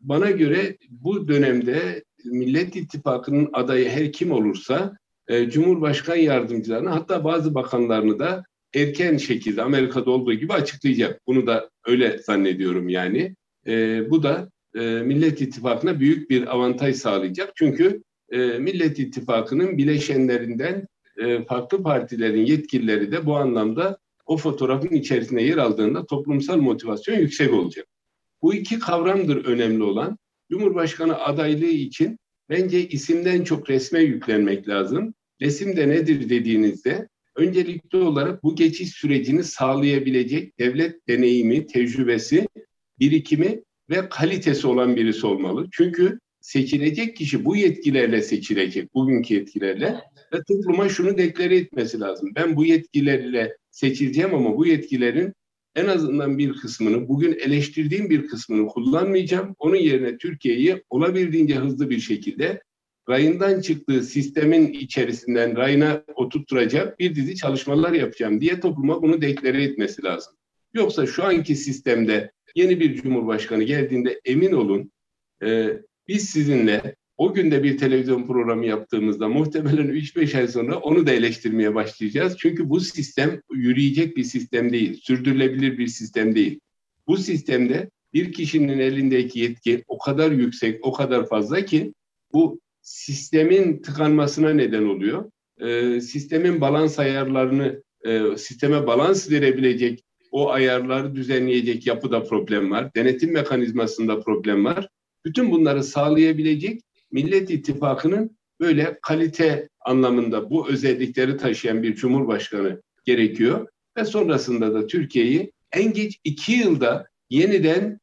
bana 0.00 0.30
göre 0.30 0.78
bu 0.88 1.28
dönemde 1.28 2.04
Millet 2.24 2.76
İttifakı'nın 2.76 3.50
adayı 3.52 3.88
her 3.88 4.12
kim 4.12 4.32
olursa 4.32 4.96
e, 5.28 5.50
Cumhurbaşkan 5.50 6.16
yardımcılarını 6.16 6.88
hatta 6.88 7.24
bazı 7.24 7.54
bakanlarını 7.54 8.18
da 8.18 8.44
erken 8.74 9.16
şekilde 9.16 9.62
Amerika'da 9.62 10.10
olduğu 10.10 10.32
gibi 10.32 10.52
açıklayacak. 10.52 11.20
Bunu 11.26 11.46
da 11.46 11.70
öyle 11.86 12.18
zannediyorum 12.18 12.88
yani. 12.88 13.36
E, 13.66 14.02
bu 14.10 14.22
da 14.22 14.50
e, 14.74 14.80
Millet 14.80 15.40
İttifakı'na 15.40 16.00
büyük 16.00 16.30
bir 16.30 16.54
avantaj 16.54 16.96
sağlayacak. 16.96 17.52
Çünkü 17.56 18.02
e, 18.30 18.38
Millet 18.38 18.98
İttifakı'nın 18.98 19.78
bileşenlerinden 19.78 20.86
e, 21.18 21.44
farklı 21.44 21.82
partilerin 21.82 22.46
yetkilileri 22.46 23.12
de 23.12 23.26
bu 23.26 23.36
anlamda 23.36 23.98
o 24.26 24.36
fotoğrafın 24.36 24.94
içerisinde 24.94 25.42
yer 25.42 25.56
aldığında 25.56 26.06
toplumsal 26.06 26.56
motivasyon 26.56 27.18
yüksek 27.18 27.54
olacak. 27.54 27.86
Bu 28.42 28.54
iki 28.54 28.78
kavramdır 28.78 29.44
önemli 29.44 29.82
olan. 29.82 30.18
Cumhurbaşkanı 30.50 31.18
adaylığı 31.18 31.66
için 31.66 32.18
bence 32.50 32.88
isimden 32.88 33.44
çok 33.44 33.70
resme 33.70 34.00
yüklenmek 34.00 34.68
lazım. 34.68 35.14
Resim 35.40 35.76
de 35.76 35.88
nedir 35.88 36.28
dediğinizde 36.28 37.08
öncelikli 37.36 37.96
olarak 37.96 38.42
bu 38.42 38.56
geçiş 38.56 38.88
sürecini 38.88 39.44
sağlayabilecek 39.44 40.58
devlet 40.58 41.08
deneyimi, 41.08 41.66
tecrübesi, 41.66 42.48
birikimi 42.98 43.62
ve 43.90 44.08
kalitesi 44.08 44.66
olan 44.66 44.96
birisi 44.96 45.26
olmalı. 45.26 45.68
Çünkü 45.72 46.18
seçilecek 46.40 47.16
kişi 47.16 47.44
bu 47.44 47.56
yetkilerle 47.56 48.22
seçilecek, 48.22 48.94
bugünkü 48.94 49.34
yetkilerle 49.34 50.00
ve 50.32 50.38
topluma 50.48 50.88
şunu 50.88 51.18
deklare 51.18 51.56
etmesi 51.56 52.00
lazım. 52.00 52.30
Ben 52.34 52.56
bu 52.56 52.64
yetkilerle 52.64 53.56
seçileceğim 53.70 54.34
ama 54.34 54.56
bu 54.56 54.66
yetkilerin 54.66 55.32
en 55.76 55.86
azından 55.86 56.38
bir 56.38 56.52
kısmını, 56.52 57.08
bugün 57.08 57.32
eleştirdiğim 57.32 58.10
bir 58.10 58.26
kısmını 58.26 58.66
kullanmayacağım. 58.66 59.54
Onun 59.58 59.76
yerine 59.76 60.18
Türkiye'yi 60.18 60.84
olabildiğince 60.90 61.54
hızlı 61.54 61.90
bir 61.90 62.00
şekilde 62.00 62.62
rayından 63.08 63.60
çıktığı 63.60 64.02
sistemin 64.02 64.72
içerisinden 64.72 65.56
rayına 65.56 66.04
oturtturacak 66.14 66.98
bir 66.98 67.14
dizi 67.14 67.36
çalışmalar 67.36 67.92
yapacağım 67.92 68.40
diye 68.40 68.60
topluma 68.60 69.02
bunu 69.02 69.22
deklare 69.22 69.62
etmesi 69.62 70.04
lazım. 70.04 70.34
Yoksa 70.74 71.06
şu 71.06 71.24
anki 71.24 71.56
sistemde 71.56 72.32
yeni 72.54 72.80
bir 72.80 72.94
cumhurbaşkanı 72.94 73.64
geldiğinde 73.64 74.20
emin 74.24 74.52
olun 74.52 74.92
e, 75.42 75.68
biz 76.08 76.30
sizinle 76.30 76.96
o 77.18 77.34
günde 77.34 77.62
bir 77.62 77.78
televizyon 77.78 78.26
programı 78.26 78.66
yaptığımızda 78.66 79.28
muhtemelen 79.28 79.86
3-5 79.86 80.38
ay 80.38 80.48
sonra 80.48 80.76
onu 80.76 81.06
da 81.06 81.12
eleştirmeye 81.12 81.74
başlayacağız. 81.74 82.36
Çünkü 82.38 82.68
bu 82.68 82.80
sistem 82.80 83.42
yürüyecek 83.52 84.16
bir 84.16 84.24
sistem 84.24 84.72
değil, 84.72 85.00
sürdürülebilir 85.02 85.78
bir 85.78 85.86
sistem 85.86 86.34
değil. 86.34 86.60
Bu 87.06 87.16
sistemde 87.16 87.90
bir 88.14 88.32
kişinin 88.32 88.78
elindeki 88.78 89.40
yetki 89.40 89.84
o 89.86 89.98
kadar 89.98 90.32
yüksek, 90.32 90.86
o 90.86 90.92
kadar 90.92 91.28
fazla 91.28 91.64
ki 91.64 91.94
bu 92.32 92.60
sistemin 92.82 93.82
tıkanmasına 93.82 94.50
neden 94.50 94.84
oluyor. 94.84 95.30
Ee, 95.60 96.00
sistemin 96.00 96.60
balans 96.60 96.98
ayarlarını, 96.98 97.82
e, 98.04 98.36
sisteme 98.36 98.86
balans 98.86 99.30
verebilecek 99.30 100.04
o 100.30 100.50
ayarları 100.50 101.14
düzenleyecek 101.14 101.86
yapıda 101.86 102.22
problem 102.22 102.70
var. 102.70 102.94
Denetim 102.94 103.32
mekanizmasında 103.32 104.20
problem 104.20 104.64
var. 104.64 104.88
Bütün 105.24 105.50
bunları 105.50 105.84
sağlayabilecek 105.84 106.80
Millet 107.10 107.50
İttifakı'nın 107.50 108.38
böyle 108.60 108.98
kalite 109.02 109.68
anlamında 109.80 110.50
bu 110.50 110.68
özellikleri 110.68 111.36
taşıyan 111.36 111.82
bir 111.82 111.94
cumhurbaşkanı 111.94 112.82
gerekiyor. 113.04 113.68
Ve 113.96 114.04
sonrasında 114.04 114.74
da 114.74 114.86
Türkiye'yi 114.86 115.52
en 115.72 115.92
geç 115.92 116.18
iki 116.24 116.52
yılda 116.52 117.06
yeniden 117.30 118.00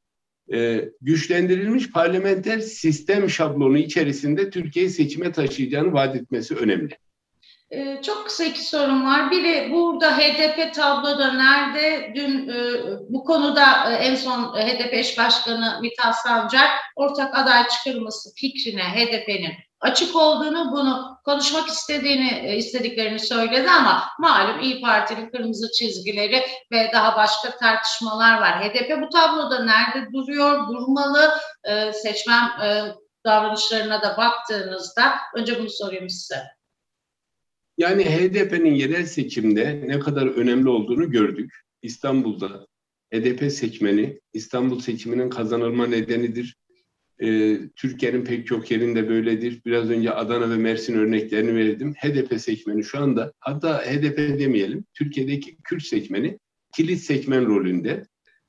e, 0.53 0.89
güçlendirilmiş 1.01 1.91
parlamenter 1.91 2.59
sistem 2.59 3.29
şablonu 3.29 3.77
içerisinde 3.77 4.49
Türkiye'yi 4.49 4.91
seçime 4.91 5.31
taşıyacağını 5.31 5.93
vaat 5.93 6.15
etmesi 6.15 6.55
önemli. 6.55 6.97
Ee, 7.71 8.01
çok 8.01 8.25
kısa 8.25 8.43
iki 8.43 8.63
sorum 8.63 9.05
var. 9.05 9.31
Biri 9.31 9.71
burada 9.71 10.17
HDP 10.17 10.73
tabloda 10.73 11.33
nerede? 11.33 12.11
Dün 12.15 12.49
e, 12.49 12.83
bu 13.09 13.23
konuda 13.23 13.91
e, 13.91 13.93
en 13.93 14.15
son 14.15 14.43
HDP 14.43 14.93
eş 14.93 15.17
başkanı 15.17 15.79
Mithat 15.81 16.15
Sancar 16.15 16.69
ortak 16.95 17.37
aday 17.37 17.67
çıkarılması 17.67 18.29
fikrine 18.35 18.83
HDP'nin 18.83 19.53
açık 19.79 20.15
olduğunu, 20.15 20.71
bunu 20.71 21.17
konuşmak 21.25 21.67
istediğini 21.67 22.41
e, 22.43 22.57
istediklerini 22.57 23.19
söyledi 23.19 23.69
ama 23.69 24.03
malum 24.19 24.59
İyi 24.59 24.81
Parti'nin 24.81 25.29
kırmızı 25.29 25.71
çizgileri 25.71 26.43
ve 26.71 26.89
daha 26.93 27.15
başka 27.17 27.57
tartışmalar 27.57 28.41
var. 28.41 28.63
HDP 28.63 29.01
bu 29.01 29.09
tabloda 29.09 29.63
nerede 29.63 30.13
duruyor, 30.13 30.67
durmalı? 30.67 31.33
seçmen 31.93 32.49
davranışlarına 33.25 34.01
da 34.01 34.17
baktığınızda 34.17 35.13
önce 35.35 35.59
bunu 35.59 35.69
sorayım 35.69 36.09
size. 36.09 36.55
Yani 37.77 38.03
HDP'nin 38.05 38.75
yerel 38.75 39.05
seçimde 39.05 39.83
ne 39.87 39.99
kadar 39.99 40.27
önemli 40.27 40.69
olduğunu 40.69 41.11
gördük. 41.11 41.53
İstanbul'da 41.81 42.67
HDP 43.13 43.51
seçmeni 43.51 44.19
İstanbul 44.33 44.79
seçiminin 44.79 45.29
kazanılma 45.29 45.87
nedenidir. 45.87 46.55
Ee, 47.21 47.59
Türkiye'nin 47.75 48.25
pek 48.25 48.47
çok 48.47 48.71
yerinde 48.71 49.09
böyledir. 49.09 49.61
Biraz 49.65 49.89
önce 49.89 50.11
Adana 50.11 50.49
ve 50.49 50.55
Mersin 50.55 50.97
örneklerini 50.97 51.55
verdim. 51.55 51.93
HDP 51.93 52.41
seçmeni 52.41 52.83
şu 52.83 52.99
anda 52.99 53.33
hatta 53.39 53.81
HDP 53.81 54.17
demeyelim 54.17 54.85
Türkiye'deki 54.93 55.57
Kürt 55.63 55.83
seçmeni 55.83 56.39
kilit 56.75 56.99
seçmen 56.99 57.45
rolünde. 57.45 58.03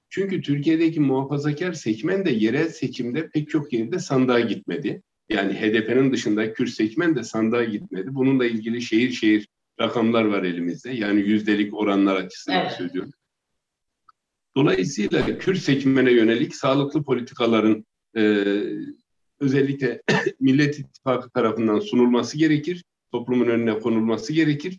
Çünkü 0.09 0.43
Türkiye'deki 0.43 1.01
muhafazakar 1.01 1.73
seçmen 1.73 2.25
de 2.25 2.31
yerel 2.31 2.69
seçimde 2.69 3.29
pek 3.29 3.51
çok 3.51 3.73
yerde 3.73 3.99
sandığa 3.99 4.41
gitmedi. 4.41 5.03
Yani 5.29 5.55
HDP'nin 5.55 6.13
dışında 6.13 6.53
Kürt 6.53 6.71
seçmen 6.71 7.17
de 7.17 7.23
sandığa 7.23 7.65
gitmedi. 7.65 8.15
Bununla 8.15 8.47
ilgili 8.47 8.83
şehir 8.83 9.11
şehir 9.11 9.49
rakamlar 9.81 10.25
var 10.25 10.43
elimizde. 10.43 10.91
Yani 10.91 11.21
yüzdelik 11.21 11.75
oranlar 11.75 12.17
açısından 12.17 12.61
evet. 12.61 12.73
söylüyorum. 12.73 13.13
Dolayısıyla 14.57 15.39
Kürt 15.39 15.59
seçmene 15.59 16.13
yönelik 16.13 16.57
sağlıklı 16.57 17.03
politikaların 17.05 17.87
e, 18.17 18.23
özellikle 19.41 20.03
Millet 20.41 20.79
İttifakı 20.79 21.31
tarafından 21.31 21.79
sunulması 21.79 22.39
gerekir. 22.39 22.85
Toplumun 23.13 23.47
önüne 23.47 23.79
konulması 23.79 24.33
gerekir. 24.33 24.79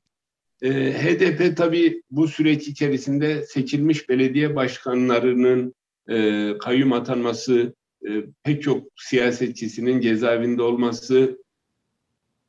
E, 0.61 0.69
HDP 0.93 1.57
tabii 1.57 2.01
bu 2.11 2.27
süreç 2.27 2.67
içerisinde 2.67 3.45
seçilmiş 3.45 4.09
belediye 4.09 4.55
başkanlarının 4.55 5.73
e, 6.09 6.51
kayyum 6.59 6.93
atanması, 6.93 7.75
e, 8.09 8.09
pek 8.43 8.63
çok 8.63 8.87
siyasetçisinin 8.95 10.01
cezaevinde 10.01 10.61
olması, 10.61 11.37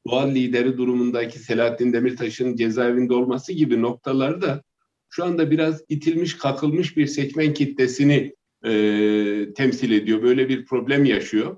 doğal 0.07 0.31
lideri 0.35 0.79
durumundaki 0.79 1.39
Selahattin 1.39 1.93
Demirtaş'ın 1.93 2.57
cezaevinde 2.57 3.15
olması 3.15 3.53
gibi 3.53 3.83
noktalarda 3.83 4.63
şu 5.11 5.25
anda 5.25 5.51
biraz 5.51 5.83
itilmiş, 5.89 6.37
kakılmış 6.37 6.97
bir 6.97 7.07
seçmen 7.07 7.55
kitlesini 7.55 8.35
e, 8.65 8.73
temsil 9.57 9.93
ediyor. 9.93 10.23
Böyle 10.23 10.49
bir 10.49 10.65
problem 10.65 11.05
yaşıyor. 11.05 11.57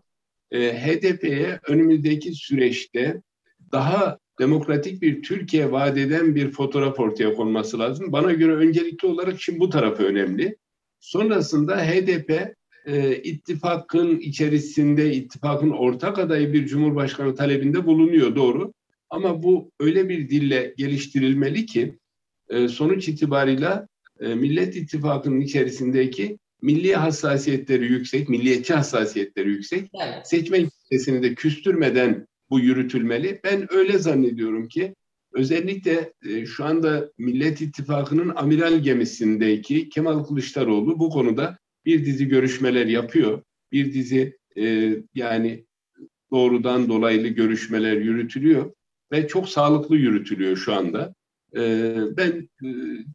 E, 0.51 0.73
HDP'ye 0.73 1.61
önümüzdeki 1.67 2.33
süreçte 2.33 3.23
daha 3.73 4.19
demokratik 4.39 5.03
bir 5.03 5.23
Türkiye 5.23 5.73
vaat 5.73 5.99
eden 5.99 6.35
bir 6.35 6.51
fotoğraf 6.51 7.01
ortaya 7.01 7.35
konması 7.35 7.79
lazım. 7.79 8.13
Bana 8.13 8.33
göre 8.33 8.53
öncelikli 8.53 9.07
olarak 9.07 9.41
şimdi 9.41 9.61
bu 9.61 9.71
tarafı 9.71 10.03
önemli. 10.03 10.57
Sonrasında 11.01 11.77
HDP 11.77 12.55
e, 12.87 13.17
ittifakın 13.17 14.19
içerisinde 14.19 15.15
ittifakın 15.15 15.71
ortak 15.71 16.19
adayı 16.19 16.53
bir 16.53 16.67
cumhurbaşkanı 16.67 17.35
talebinde 17.35 17.87
bulunuyor 17.87 18.37
doğru. 18.37 18.73
Ama 19.11 19.43
bu 19.43 19.71
öyle 19.81 20.09
bir 20.09 20.31
dille 20.31 20.75
geliştirilmeli 20.77 21.67
ki 21.67 21.99
e, 22.49 22.69
sonuç 22.69 23.09
itibarıyla 23.09 23.89
e, 24.21 24.35
Millet 24.35 24.77
İttifakı'nın 24.77 25.41
içerisindeki 25.41 26.39
milli 26.63 26.95
hassasiyetleri 26.95 27.93
yüksek, 27.93 28.29
milliyetçi 28.29 28.75
hassasiyetleri 28.75 29.51
yüksek. 29.51 29.91
Evet. 30.03 30.29
Seçmen 30.29 30.69
kitlesini 30.69 31.23
de 31.23 31.35
küstürmeden 31.35 32.27
bu 32.51 32.61
yürütülmeli. 32.61 33.41
Ben 33.45 33.75
öyle 33.75 33.99
zannediyorum 33.99 34.69
ki 34.69 34.95
özellikle 35.33 36.13
e, 36.29 36.47
şu 36.47 36.65
anda 36.65 37.11
Millet 37.19 37.61
İttifakı'nın 37.61 38.33
amiral 38.37 38.79
gemisindeki 38.79 39.89
Kemal 39.89 40.25
Kılıçdaroğlu 40.25 40.99
bu 40.99 41.11
konuda 41.11 41.59
bir 41.85 42.05
dizi 42.05 42.29
görüşmeler 42.29 42.87
yapıyor. 42.87 43.43
Bir 43.73 43.93
dizi 43.95 44.39
e, 44.57 44.97
yani 45.15 45.65
doğrudan 46.31 46.89
dolaylı 46.89 47.29
görüşmeler 47.29 47.97
yürütülüyor 47.97 48.73
ve 49.13 49.29
çok 49.29 49.49
sağlıklı 49.49 49.97
yürütülüyor 49.97 50.57
şu 50.57 50.75
anda. 50.75 51.15
E, 51.57 51.95
ben 52.17 52.49
e, 52.65 52.69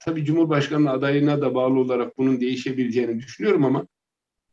tabii 0.05 0.25
Cumhurbaşkanı 0.25 0.91
adayına 0.91 1.41
da 1.41 1.55
bağlı 1.55 1.79
olarak 1.79 2.17
bunun 2.17 2.41
değişebileceğini 2.41 3.19
düşünüyorum 3.19 3.65
ama 3.65 3.87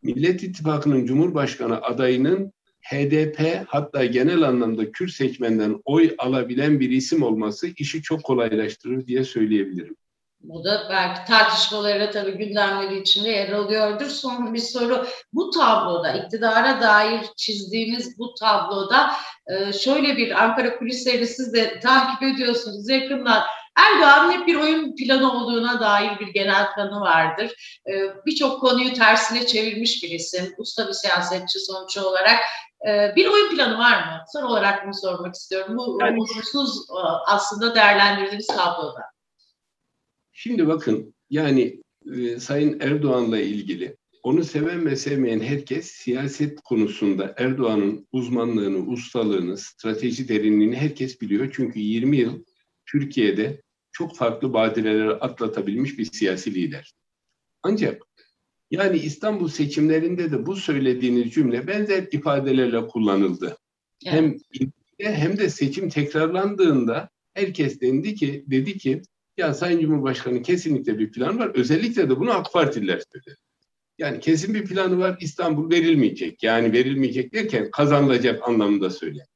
Millet 0.02 0.42
İttifakı'nın 0.42 1.06
Cumhurbaşkanı 1.06 1.82
adayının 1.82 2.52
HDP 2.82 3.64
hatta 3.66 4.04
genel 4.04 4.42
anlamda 4.42 4.92
Kürt 4.92 5.10
seçmenden 5.10 5.80
oy 5.84 6.14
alabilen 6.18 6.80
bir 6.80 6.90
isim 6.90 7.22
olması 7.22 7.68
işi 7.76 8.02
çok 8.02 8.24
kolaylaştırır 8.24 9.06
diye 9.06 9.24
söyleyebilirim. 9.24 9.96
Bu 10.42 10.64
da 10.64 10.86
belki 10.90 11.24
tartışmalara 11.24 12.10
tabii 12.10 12.38
gündemleri 12.38 13.00
içinde 13.00 13.28
yer 13.28 13.52
alıyordur. 13.52 14.06
Son 14.06 14.54
bir 14.54 14.58
soru. 14.58 15.06
Bu 15.32 15.50
tabloda, 15.50 16.12
iktidara 16.12 16.80
dair 16.80 17.20
çizdiğiniz 17.36 18.18
bu 18.18 18.34
tabloda 18.34 19.12
e, 19.46 19.72
şöyle 19.72 20.16
bir 20.16 20.42
Ankara 20.42 20.78
kulislerini 20.78 21.26
siz 21.26 21.54
de 21.54 21.80
takip 21.80 22.22
ediyorsunuz 22.22 22.88
yakından. 22.88 23.42
Erdoğan'ın 23.76 24.32
hep 24.32 24.46
bir 24.46 24.54
oyun 24.54 24.96
planı 24.96 25.32
olduğuna 25.32 25.80
dair 25.80 26.20
bir 26.20 26.28
genel 26.28 26.74
planı 26.74 27.00
vardır. 27.00 27.78
E, 27.88 27.92
birçok 28.26 28.60
konuyu 28.60 28.94
tersine 28.94 29.46
çevirmiş 29.46 30.02
bir 30.02 30.10
isim. 30.10 30.54
Usta 30.58 30.88
bir 30.88 30.92
siyasetçi 30.92 31.58
sonuç 31.58 31.96
olarak. 31.98 32.40
E, 32.88 33.16
bir 33.16 33.26
oyun 33.26 33.56
planı 33.56 33.78
var 33.78 33.96
mı? 33.96 34.24
Son 34.32 34.42
olarak 34.42 34.84
bunu 34.84 34.94
sormak 34.94 35.34
istiyorum. 35.34 35.76
Bu 35.76 35.98
yani, 36.00 36.12
umutsuz 36.12 36.86
aslında 37.26 37.74
değerlendirdiğimiz 37.74 38.46
tabloda. 38.46 39.11
Şimdi 40.42 40.66
bakın 40.66 41.14
yani 41.30 41.82
e, 42.14 42.40
Sayın 42.40 42.80
Erdoğan'la 42.80 43.40
ilgili 43.40 43.96
onu 44.22 44.44
seven 44.44 44.86
ve 44.86 44.96
sevmeyen 44.96 45.40
herkes 45.40 45.86
siyaset 45.86 46.60
konusunda 46.60 47.34
Erdoğan'ın 47.36 48.06
uzmanlığını, 48.12 48.78
ustalığını, 48.78 49.58
strateji 49.58 50.28
derinliğini 50.28 50.76
herkes 50.76 51.20
biliyor. 51.20 51.50
Çünkü 51.52 51.80
20 51.80 52.16
yıl 52.16 52.44
Türkiye'de 52.86 53.62
çok 53.92 54.16
farklı 54.16 54.52
badireleri 54.52 55.10
atlatabilmiş 55.10 55.98
bir 55.98 56.04
siyasi 56.04 56.54
lider. 56.54 56.92
Ancak 57.62 58.02
yani 58.70 58.98
İstanbul 58.98 59.48
seçimlerinde 59.48 60.32
de 60.32 60.46
bu 60.46 60.56
söylediğiniz 60.56 61.34
cümle 61.34 61.66
benzer 61.66 62.08
ifadelerle 62.12 62.86
kullanıldı. 62.86 63.56
Evet. 64.06 64.40
Hem 65.00 65.14
hem 65.14 65.38
de 65.38 65.50
seçim 65.50 65.88
tekrarlandığında 65.88 67.10
herkes 67.34 67.80
dendi 67.80 68.14
ki 68.14 68.44
dedi 68.46 68.78
ki 68.78 69.02
ya 69.36 69.54
Sayın 69.54 69.80
Cumhurbaşkanı 69.80 70.42
kesinlikle 70.42 70.98
bir 70.98 71.12
plan 71.12 71.38
var. 71.38 71.50
Özellikle 71.54 72.10
de 72.10 72.20
bunu 72.20 72.32
AK 72.32 72.52
Partililer 72.52 73.02
söyledi. 73.12 73.40
Yani 73.98 74.20
kesin 74.20 74.54
bir 74.54 74.64
planı 74.64 74.98
var 74.98 75.16
İstanbul 75.20 75.70
verilmeyecek. 75.70 76.42
Yani 76.42 76.72
verilmeyecek 76.72 77.34
derken 77.34 77.70
kazanılacak 77.70 78.48
anlamında 78.48 78.90
söyle. 78.90 79.26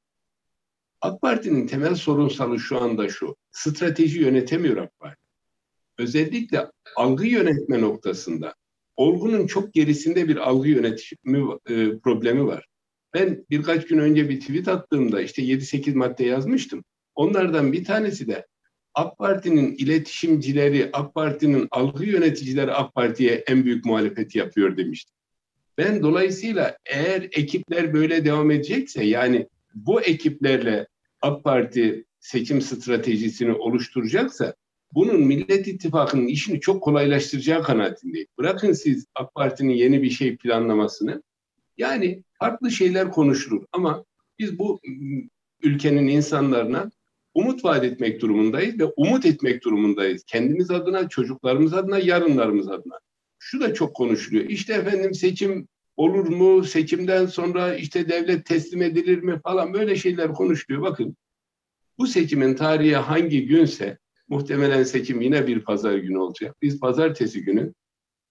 AK 1.00 1.20
Parti'nin 1.20 1.66
temel 1.66 1.94
sorunsalı 1.94 2.61
şu 2.61 2.80
anda 2.80 3.09
şu. 3.09 3.37
Strateji 3.50 4.20
yönetemiyor 4.20 4.76
AK 4.76 4.98
Parti. 4.98 5.26
Özellikle 5.98 6.66
algı 6.96 7.26
yönetme 7.26 7.80
noktasında 7.80 8.54
olgunun 8.96 9.46
çok 9.46 9.74
gerisinde 9.74 10.28
bir 10.28 10.37
algı 10.37 10.68
yönetimi 10.68 11.54
e, 11.68 11.98
problemi 11.98 12.46
var. 12.46 12.66
Ben 13.14 13.46
birkaç 13.50 13.87
gün 13.87 13.98
önce 13.98 14.28
bir 14.28 14.40
tweet 14.40 14.68
attığımda 14.68 15.20
işte 15.20 15.42
7-8 15.42 15.94
madde 15.94 16.24
yazmıştım. 16.24 16.85
Onlardan 17.14 17.72
bir 17.72 17.85
tanesi 17.85 18.28
de 18.28 18.46
AK 18.96 19.18
Parti'nin 19.18 19.74
iletişimcileri, 19.74 20.90
AK 20.92 21.14
Parti'nin 21.14 21.68
algı 21.70 22.04
yöneticileri 22.04 22.72
AK 22.72 22.94
Parti'ye 22.94 23.44
en 23.46 23.64
büyük 23.64 23.85
muhalefeti 23.85 24.38
yapıyor 24.38 24.76
demiştim. 24.76 25.14
Ben 25.78 26.02
dolayısıyla 26.02 26.78
eğer 26.87 27.22
ekipler 27.22 27.94
böyle 27.94 28.24
devam 28.24 28.50
edecekse 28.50 29.04
yani 29.04 29.48
bu 29.74 30.00
ekiplerle 30.00 30.87
AK 31.22 31.44
Parti 31.44 32.04
seçim 32.20 32.61
stratejisini 32.61 33.52
oluşturacaksa 33.52 34.54
bunun 34.94 35.20
Millet 35.20 35.68
İttifakı'nın 35.68 36.26
işini 36.26 36.61
çok 36.61 36.82
kolaylaştıracağı 36.82 37.62
kanaatindeyim. 37.62 38.28
Bırakın 38.38 38.72
siz 38.72 39.06
AK 39.14 39.35
Parti'nin 39.35 39.74
yeni 39.74 40.02
bir 40.02 40.11
şey 40.11 40.37
planlamasını. 40.37 41.22
Yani 41.78 42.22
farklı 42.38 42.70
şeyler 42.70 43.11
konuşulur 43.11 43.64
ama 43.72 44.04
biz 44.38 44.59
bu 44.59 44.80
ülkenin 45.62 46.09
insanlarına 46.09 46.90
umut 47.37 47.64
vaat 47.64 47.85
etmek 47.85 48.20
durumundayız 48.20 48.81
ve 48.81 48.85
umut 48.85 49.27
etmek 49.27 49.64
durumundayız. 49.64 50.25
Kendimiz 50.27 50.70
adına, 50.70 51.09
çocuklarımız 51.09 51.75
adına, 51.75 51.99
yarınlarımız 51.99 52.68
adına. 52.68 52.99
Şu 53.38 53.61
da 53.61 53.75
çok 53.75 53.96
konuşuluyor. 53.96 54.44
İşte 54.44 54.75
efendim 54.75 55.14
seçim 55.14 55.68
olur 55.96 56.29
mu? 56.29 56.64
Seçimden 56.64 57.27
sonra 57.27 57.75
işte 57.75 58.09
devlet 58.09 58.46
teslim 58.46 58.83
edilir 58.83 59.18
mi 59.18 59.40
falan 59.44 59.75
böyle 59.75 59.96
şeyler 59.96 60.33
konuşuluyor. 60.33 60.83
Bakın 60.83 61.16
bu 61.99 62.07
seçimin 62.07 62.55
tarihi 62.55 62.96
hangi 62.96 63.46
günse 63.46 63.99
muhtemelen 64.29 64.83
seçim 64.83 65.20
yine 65.20 65.46
bir 65.46 65.61
pazar 65.61 65.94
günü 65.94 66.18
olacak. 66.18 66.57
Biz 66.62 66.81
pazartesi 66.81 67.42
günü 67.42 67.72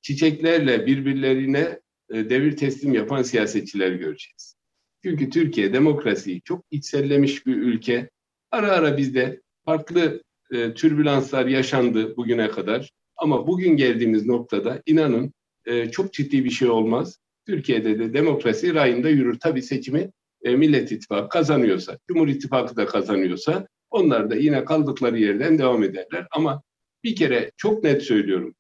çiçeklerle 0.02 0.86
birbirlerine 0.86 1.80
e, 2.10 2.30
devir 2.30 2.58
teslim 2.58 2.94
yapan 2.94 3.22
siyasetçiler 3.22 3.92
göreceğiz. 3.92 4.56
Çünkü 5.04 5.30
Türkiye 5.30 5.74
demokrasiyi 5.74 6.42
çok 6.42 6.66
içsellemiş 6.72 7.46
bir 7.46 7.56
ülke. 7.56 8.10
Ara 8.56 8.72
ara 8.72 8.98
bizde 8.98 9.42
farklı 9.66 10.24
e, 10.52 10.74
türbülanslar 10.74 11.46
yaşandı 11.46 12.18
bugüne 12.18 12.50
kadar. 12.50 12.92
Ama 13.18 13.48
bugün 13.48 13.78
geldiğimiz 13.78 14.26
noktada 14.26 14.82
inanın 14.86 15.34
e, 15.66 15.92
çok 15.92 16.14
ciddi 16.14 16.46
bir 16.46 16.50
şey 16.50 16.70
olmaz. 16.70 17.20
Türkiye'de 17.46 18.00
de 18.00 18.14
demokrasi 18.14 18.74
rayında 18.74 19.10
yürür. 19.10 19.40
Tabii 19.40 19.62
seçimi 19.62 20.12
e, 20.44 20.56
Millet 20.56 20.92
İttifakı 20.92 21.30
kazanıyorsa, 21.30 21.98
Cumhur 22.08 22.28
İttifakı 22.28 22.76
da 22.76 22.86
kazanıyorsa 22.86 23.68
onlar 23.90 24.30
da 24.30 24.36
yine 24.36 24.66
kaldıkları 24.66 25.20
yerden 25.20 25.58
devam 25.58 25.84
ederler. 25.84 26.28
Ama 26.32 26.62
bir 27.04 27.16
kere 27.16 27.52
çok 27.58 27.84
net 27.84 28.04
söylüyorum. 28.04 28.56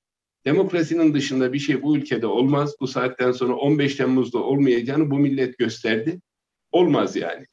Demokrasinin 0.45 1.13
dışında 1.13 1.53
bir 1.53 1.59
şey 1.59 1.81
bu 1.81 1.97
ülkede 1.97 2.27
olmaz. 2.27 2.75
Bu 2.79 2.87
saatten 2.87 3.31
sonra 3.31 3.55
15 3.55 3.95
Temmuz'da 3.95 4.39
olmayacağını 4.39 5.11
bu 5.11 5.19
millet 5.19 5.57
gösterdi. 5.57 6.21
Olmaz 6.71 7.15
yani. 7.15 7.45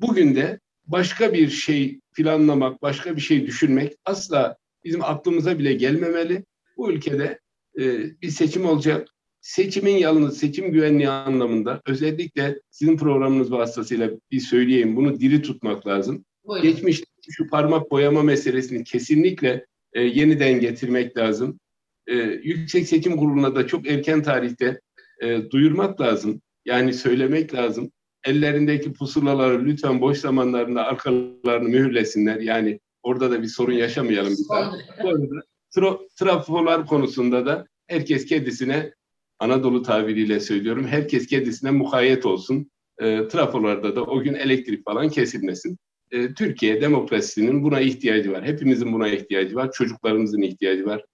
Bugün 0.00 0.34
de 0.34 0.60
başka 0.86 1.32
bir 1.32 1.50
şey 1.50 2.00
planlamak, 2.16 2.82
başka 2.82 3.16
bir 3.16 3.20
şey 3.20 3.46
düşünmek 3.46 3.92
asla 4.04 4.56
bizim 4.84 5.04
aklımıza 5.04 5.58
bile 5.58 5.72
gelmemeli. 5.72 6.44
Bu 6.76 6.92
ülkede 6.92 7.38
e, 7.78 7.82
bir 8.22 8.28
seçim 8.28 8.66
olacak. 8.66 9.08
Seçimin 9.40 9.96
yalnız 9.96 10.38
seçim 10.38 10.72
güvenliği 10.72 11.08
anlamında 11.08 11.80
özellikle 11.86 12.60
sizin 12.70 12.96
programınız 12.96 13.52
vasıtasıyla 13.52 14.10
bir 14.30 14.40
söyleyeyim 14.40 14.96
bunu 14.96 15.20
diri 15.20 15.42
tutmak 15.42 15.86
lazım. 15.86 16.24
Buyurun. 16.44 16.68
Geçmişte 16.68 17.06
şu 17.30 17.48
parmak 17.48 17.90
boyama 17.90 18.22
meselesini 18.22 18.84
kesinlikle 18.84 19.66
e, 19.92 20.02
yeniden 20.02 20.60
getirmek 20.60 21.16
lazım. 21.16 21.60
E, 22.06 22.14
Yüksek 22.42 22.88
Seçim 22.88 23.16
Kurulu'na 23.16 23.54
da 23.54 23.66
çok 23.66 23.88
erken 23.88 24.22
tarihte 24.22 24.80
e, 25.22 25.50
duyurmak 25.50 26.00
lazım. 26.00 26.42
Yani 26.64 26.94
söylemek 26.94 27.54
lazım. 27.54 27.90
Ellerindeki 28.24 28.92
pusulaları 28.92 29.64
lütfen 29.64 30.00
boş 30.00 30.18
zamanlarında 30.18 30.84
arkalarını 30.86 31.68
mühürlesinler. 31.68 32.40
Yani 32.40 32.80
orada 33.02 33.30
da 33.30 33.42
bir 33.42 33.48
sorun 33.48 33.72
yaşamayalım. 33.72 34.32
Bir 34.32 35.42
Tra 35.74 35.98
trafolar 36.18 36.86
konusunda 36.86 37.46
da 37.46 37.66
herkes 37.86 38.26
kendisine 38.26 38.92
Anadolu 39.38 39.82
tabiriyle 39.82 40.40
söylüyorum. 40.40 40.86
Herkes 40.86 41.26
kendisine 41.26 41.70
mukayyet 41.70 42.26
olsun. 42.26 42.70
E, 42.98 43.28
trafolarda 43.28 43.96
da 43.96 44.04
o 44.04 44.22
gün 44.22 44.34
elektrik 44.34 44.84
falan 44.84 45.08
kesilmesin. 45.08 45.78
E, 46.10 46.34
Türkiye 46.34 46.80
demokrasisinin 46.80 47.62
buna 47.62 47.80
ihtiyacı 47.80 48.32
var. 48.32 48.44
Hepimizin 48.44 48.92
buna 48.92 49.08
ihtiyacı 49.08 49.54
var. 49.54 49.70
Çocuklarımızın 49.72 50.42
ihtiyacı 50.42 50.86
var. 50.86 51.04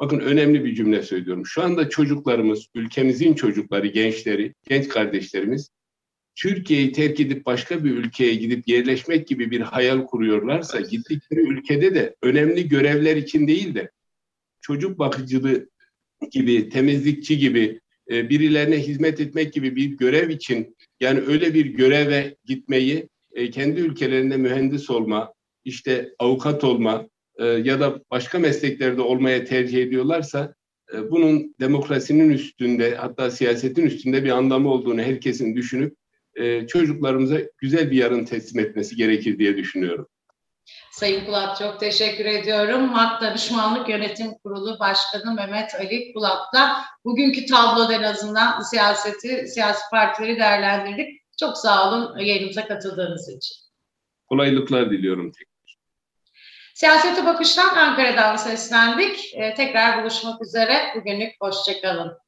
Bakın 0.00 0.20
önemli 0.20 0.64
bir 0.64 0.74
cümle 0.74 1.02
söylüyorum. 1.02 1.46
Şu 1.46 1.62
anda 1.62 1.88
çocuklarımız, 1.88 2.66
ülkemizin 2.74 3.34
çocukları, 3.34 3.86
gençleri, 3.86 4.54
genç 4.68 4.88
kardeşlerimiz 4.88 5.70
Türkiye'yi 6.38 6.92
terk 6.92 7.20
edip 7.20 7.46
başka 7.46 7.84
bir 7.84 7.90
ülkeye 7.90 8.34
gidip 8.34 8.68
yerleşmek 8.68 9.28
gibi 9.28 9.50
bir 9.50 9.60
hayal 9.60 10.06
kuruyorlarsa 10.06 10.80
gittikleri 10.80 11.40
ülkede 11.40 11.94
de 11.94 12.16
önemli 12.22 12.68
görevler 12.68 13.16
için 13.16 13.48
değil 13.48 13.74
de 13.74 13.90
çocuk 14.60 14.98
bakıcılığı 14.98 15.68
gibi, 16.30 16.68
temizlikçi 16.68 17.38
gibi, 17.38 17.80
e, 18.10 18.28
birilerine 18.28 18.78
hizmet 18.78 19.20
etmek 19.20 19.52
gibi 19.52 19.76
bir 19.76 19.84
görev 19.84 20.28
için 20.28 20.76
yani 21.00 21.20
öyle 21.20 21.54
bir 21.54 21.66
göreve 21.66 22.36
gitmeyi 22.44 23.08
e, 23.32 23.50
kendi 23.50 23.80
ülkelerinde 23.80 24.36
mühendis 24.36 24.90
olma, 24.90 25.32
işte 25.64 26.12
avukat 26.18 26.64
olma 26.64 27.08
e, 27.38 27.44
ya 27.44 27.80
da 27.80 28.02
başka 28.10 28.38
mesleklerde 28.38 29.00
olmaya 29.00 29.44
tercih 29.44 29.82
ediyorlarsa 29.82 30.54
bunun 31.10 31.54
demokrasinin 31.60 32.30
üstünde 32.30 32.94
hatta 32.94 33.30
siyasetin 33.30 33.86
üstünde 33.86 34.24
bir 34.24 34.30
anlamı 34.30 34.70
olduğunu 34.70 35.00
herkesin 35.02 35.56
düşünüp 35.56 35.96
çocuklarımıza 36.68 37.36
güzel 37.58 37.90
bir 37.90 37.96
yarın 37.96 38.24
teslim 38.24 38.64
etmesi 38.64 38.96
gerekir 38.96 39.38
diye 39.38 39.56
düşünüyorum. 39.56 40.08
Sayın 40.90 41.24
Kulak 41.24 41.58
çok 41.58 41.80
teşekkür 41.80 42.24
ediyorum. 42.24 42.92
MAK 42.92 43.20
Danışmanlık 43.22 43.88
Yönetim 43.88 44.34
Kurulu 44.38 44.78
Başkanı 44.78 45.34
Mehmet 45.34 45.74
Ali 45.74 46.12
Kulak'ta 46.12 46.84
bugünkü 47.04 47.46
tabloda 47.46 47.94
en 47.94 48.02
azından 48.02 48.60
siyaseti, 48.60 49.48
siyasi 49.48 49.80
partileri 49.90 50.38
değerlendirdik. 50.38 51.22
Çok 51.40 51.58
sağ 51.58 51.88
olun 51.88 52.18
yayınımıza 52.18 52.66
katıldığınız 52.66 53.28
için. 53.28 53.56
Kolaylıklar 54.26 54.90
diliyorum 54.90 55.32
tekrar. 55.32 55.78
Siyasete 56.74 57.26
bakıştan 57.26 57.76
Ankara'dan 57.76 58.36
seslendik. 58.36 59.34
Ee, 59.34 59.54
tekrar 59.54 60.02
buluşmak 60.02 60.42
üzere. 60.42 60.92
Bugünlük 60.96 61.32
hoşçakalın. 61.40 62.18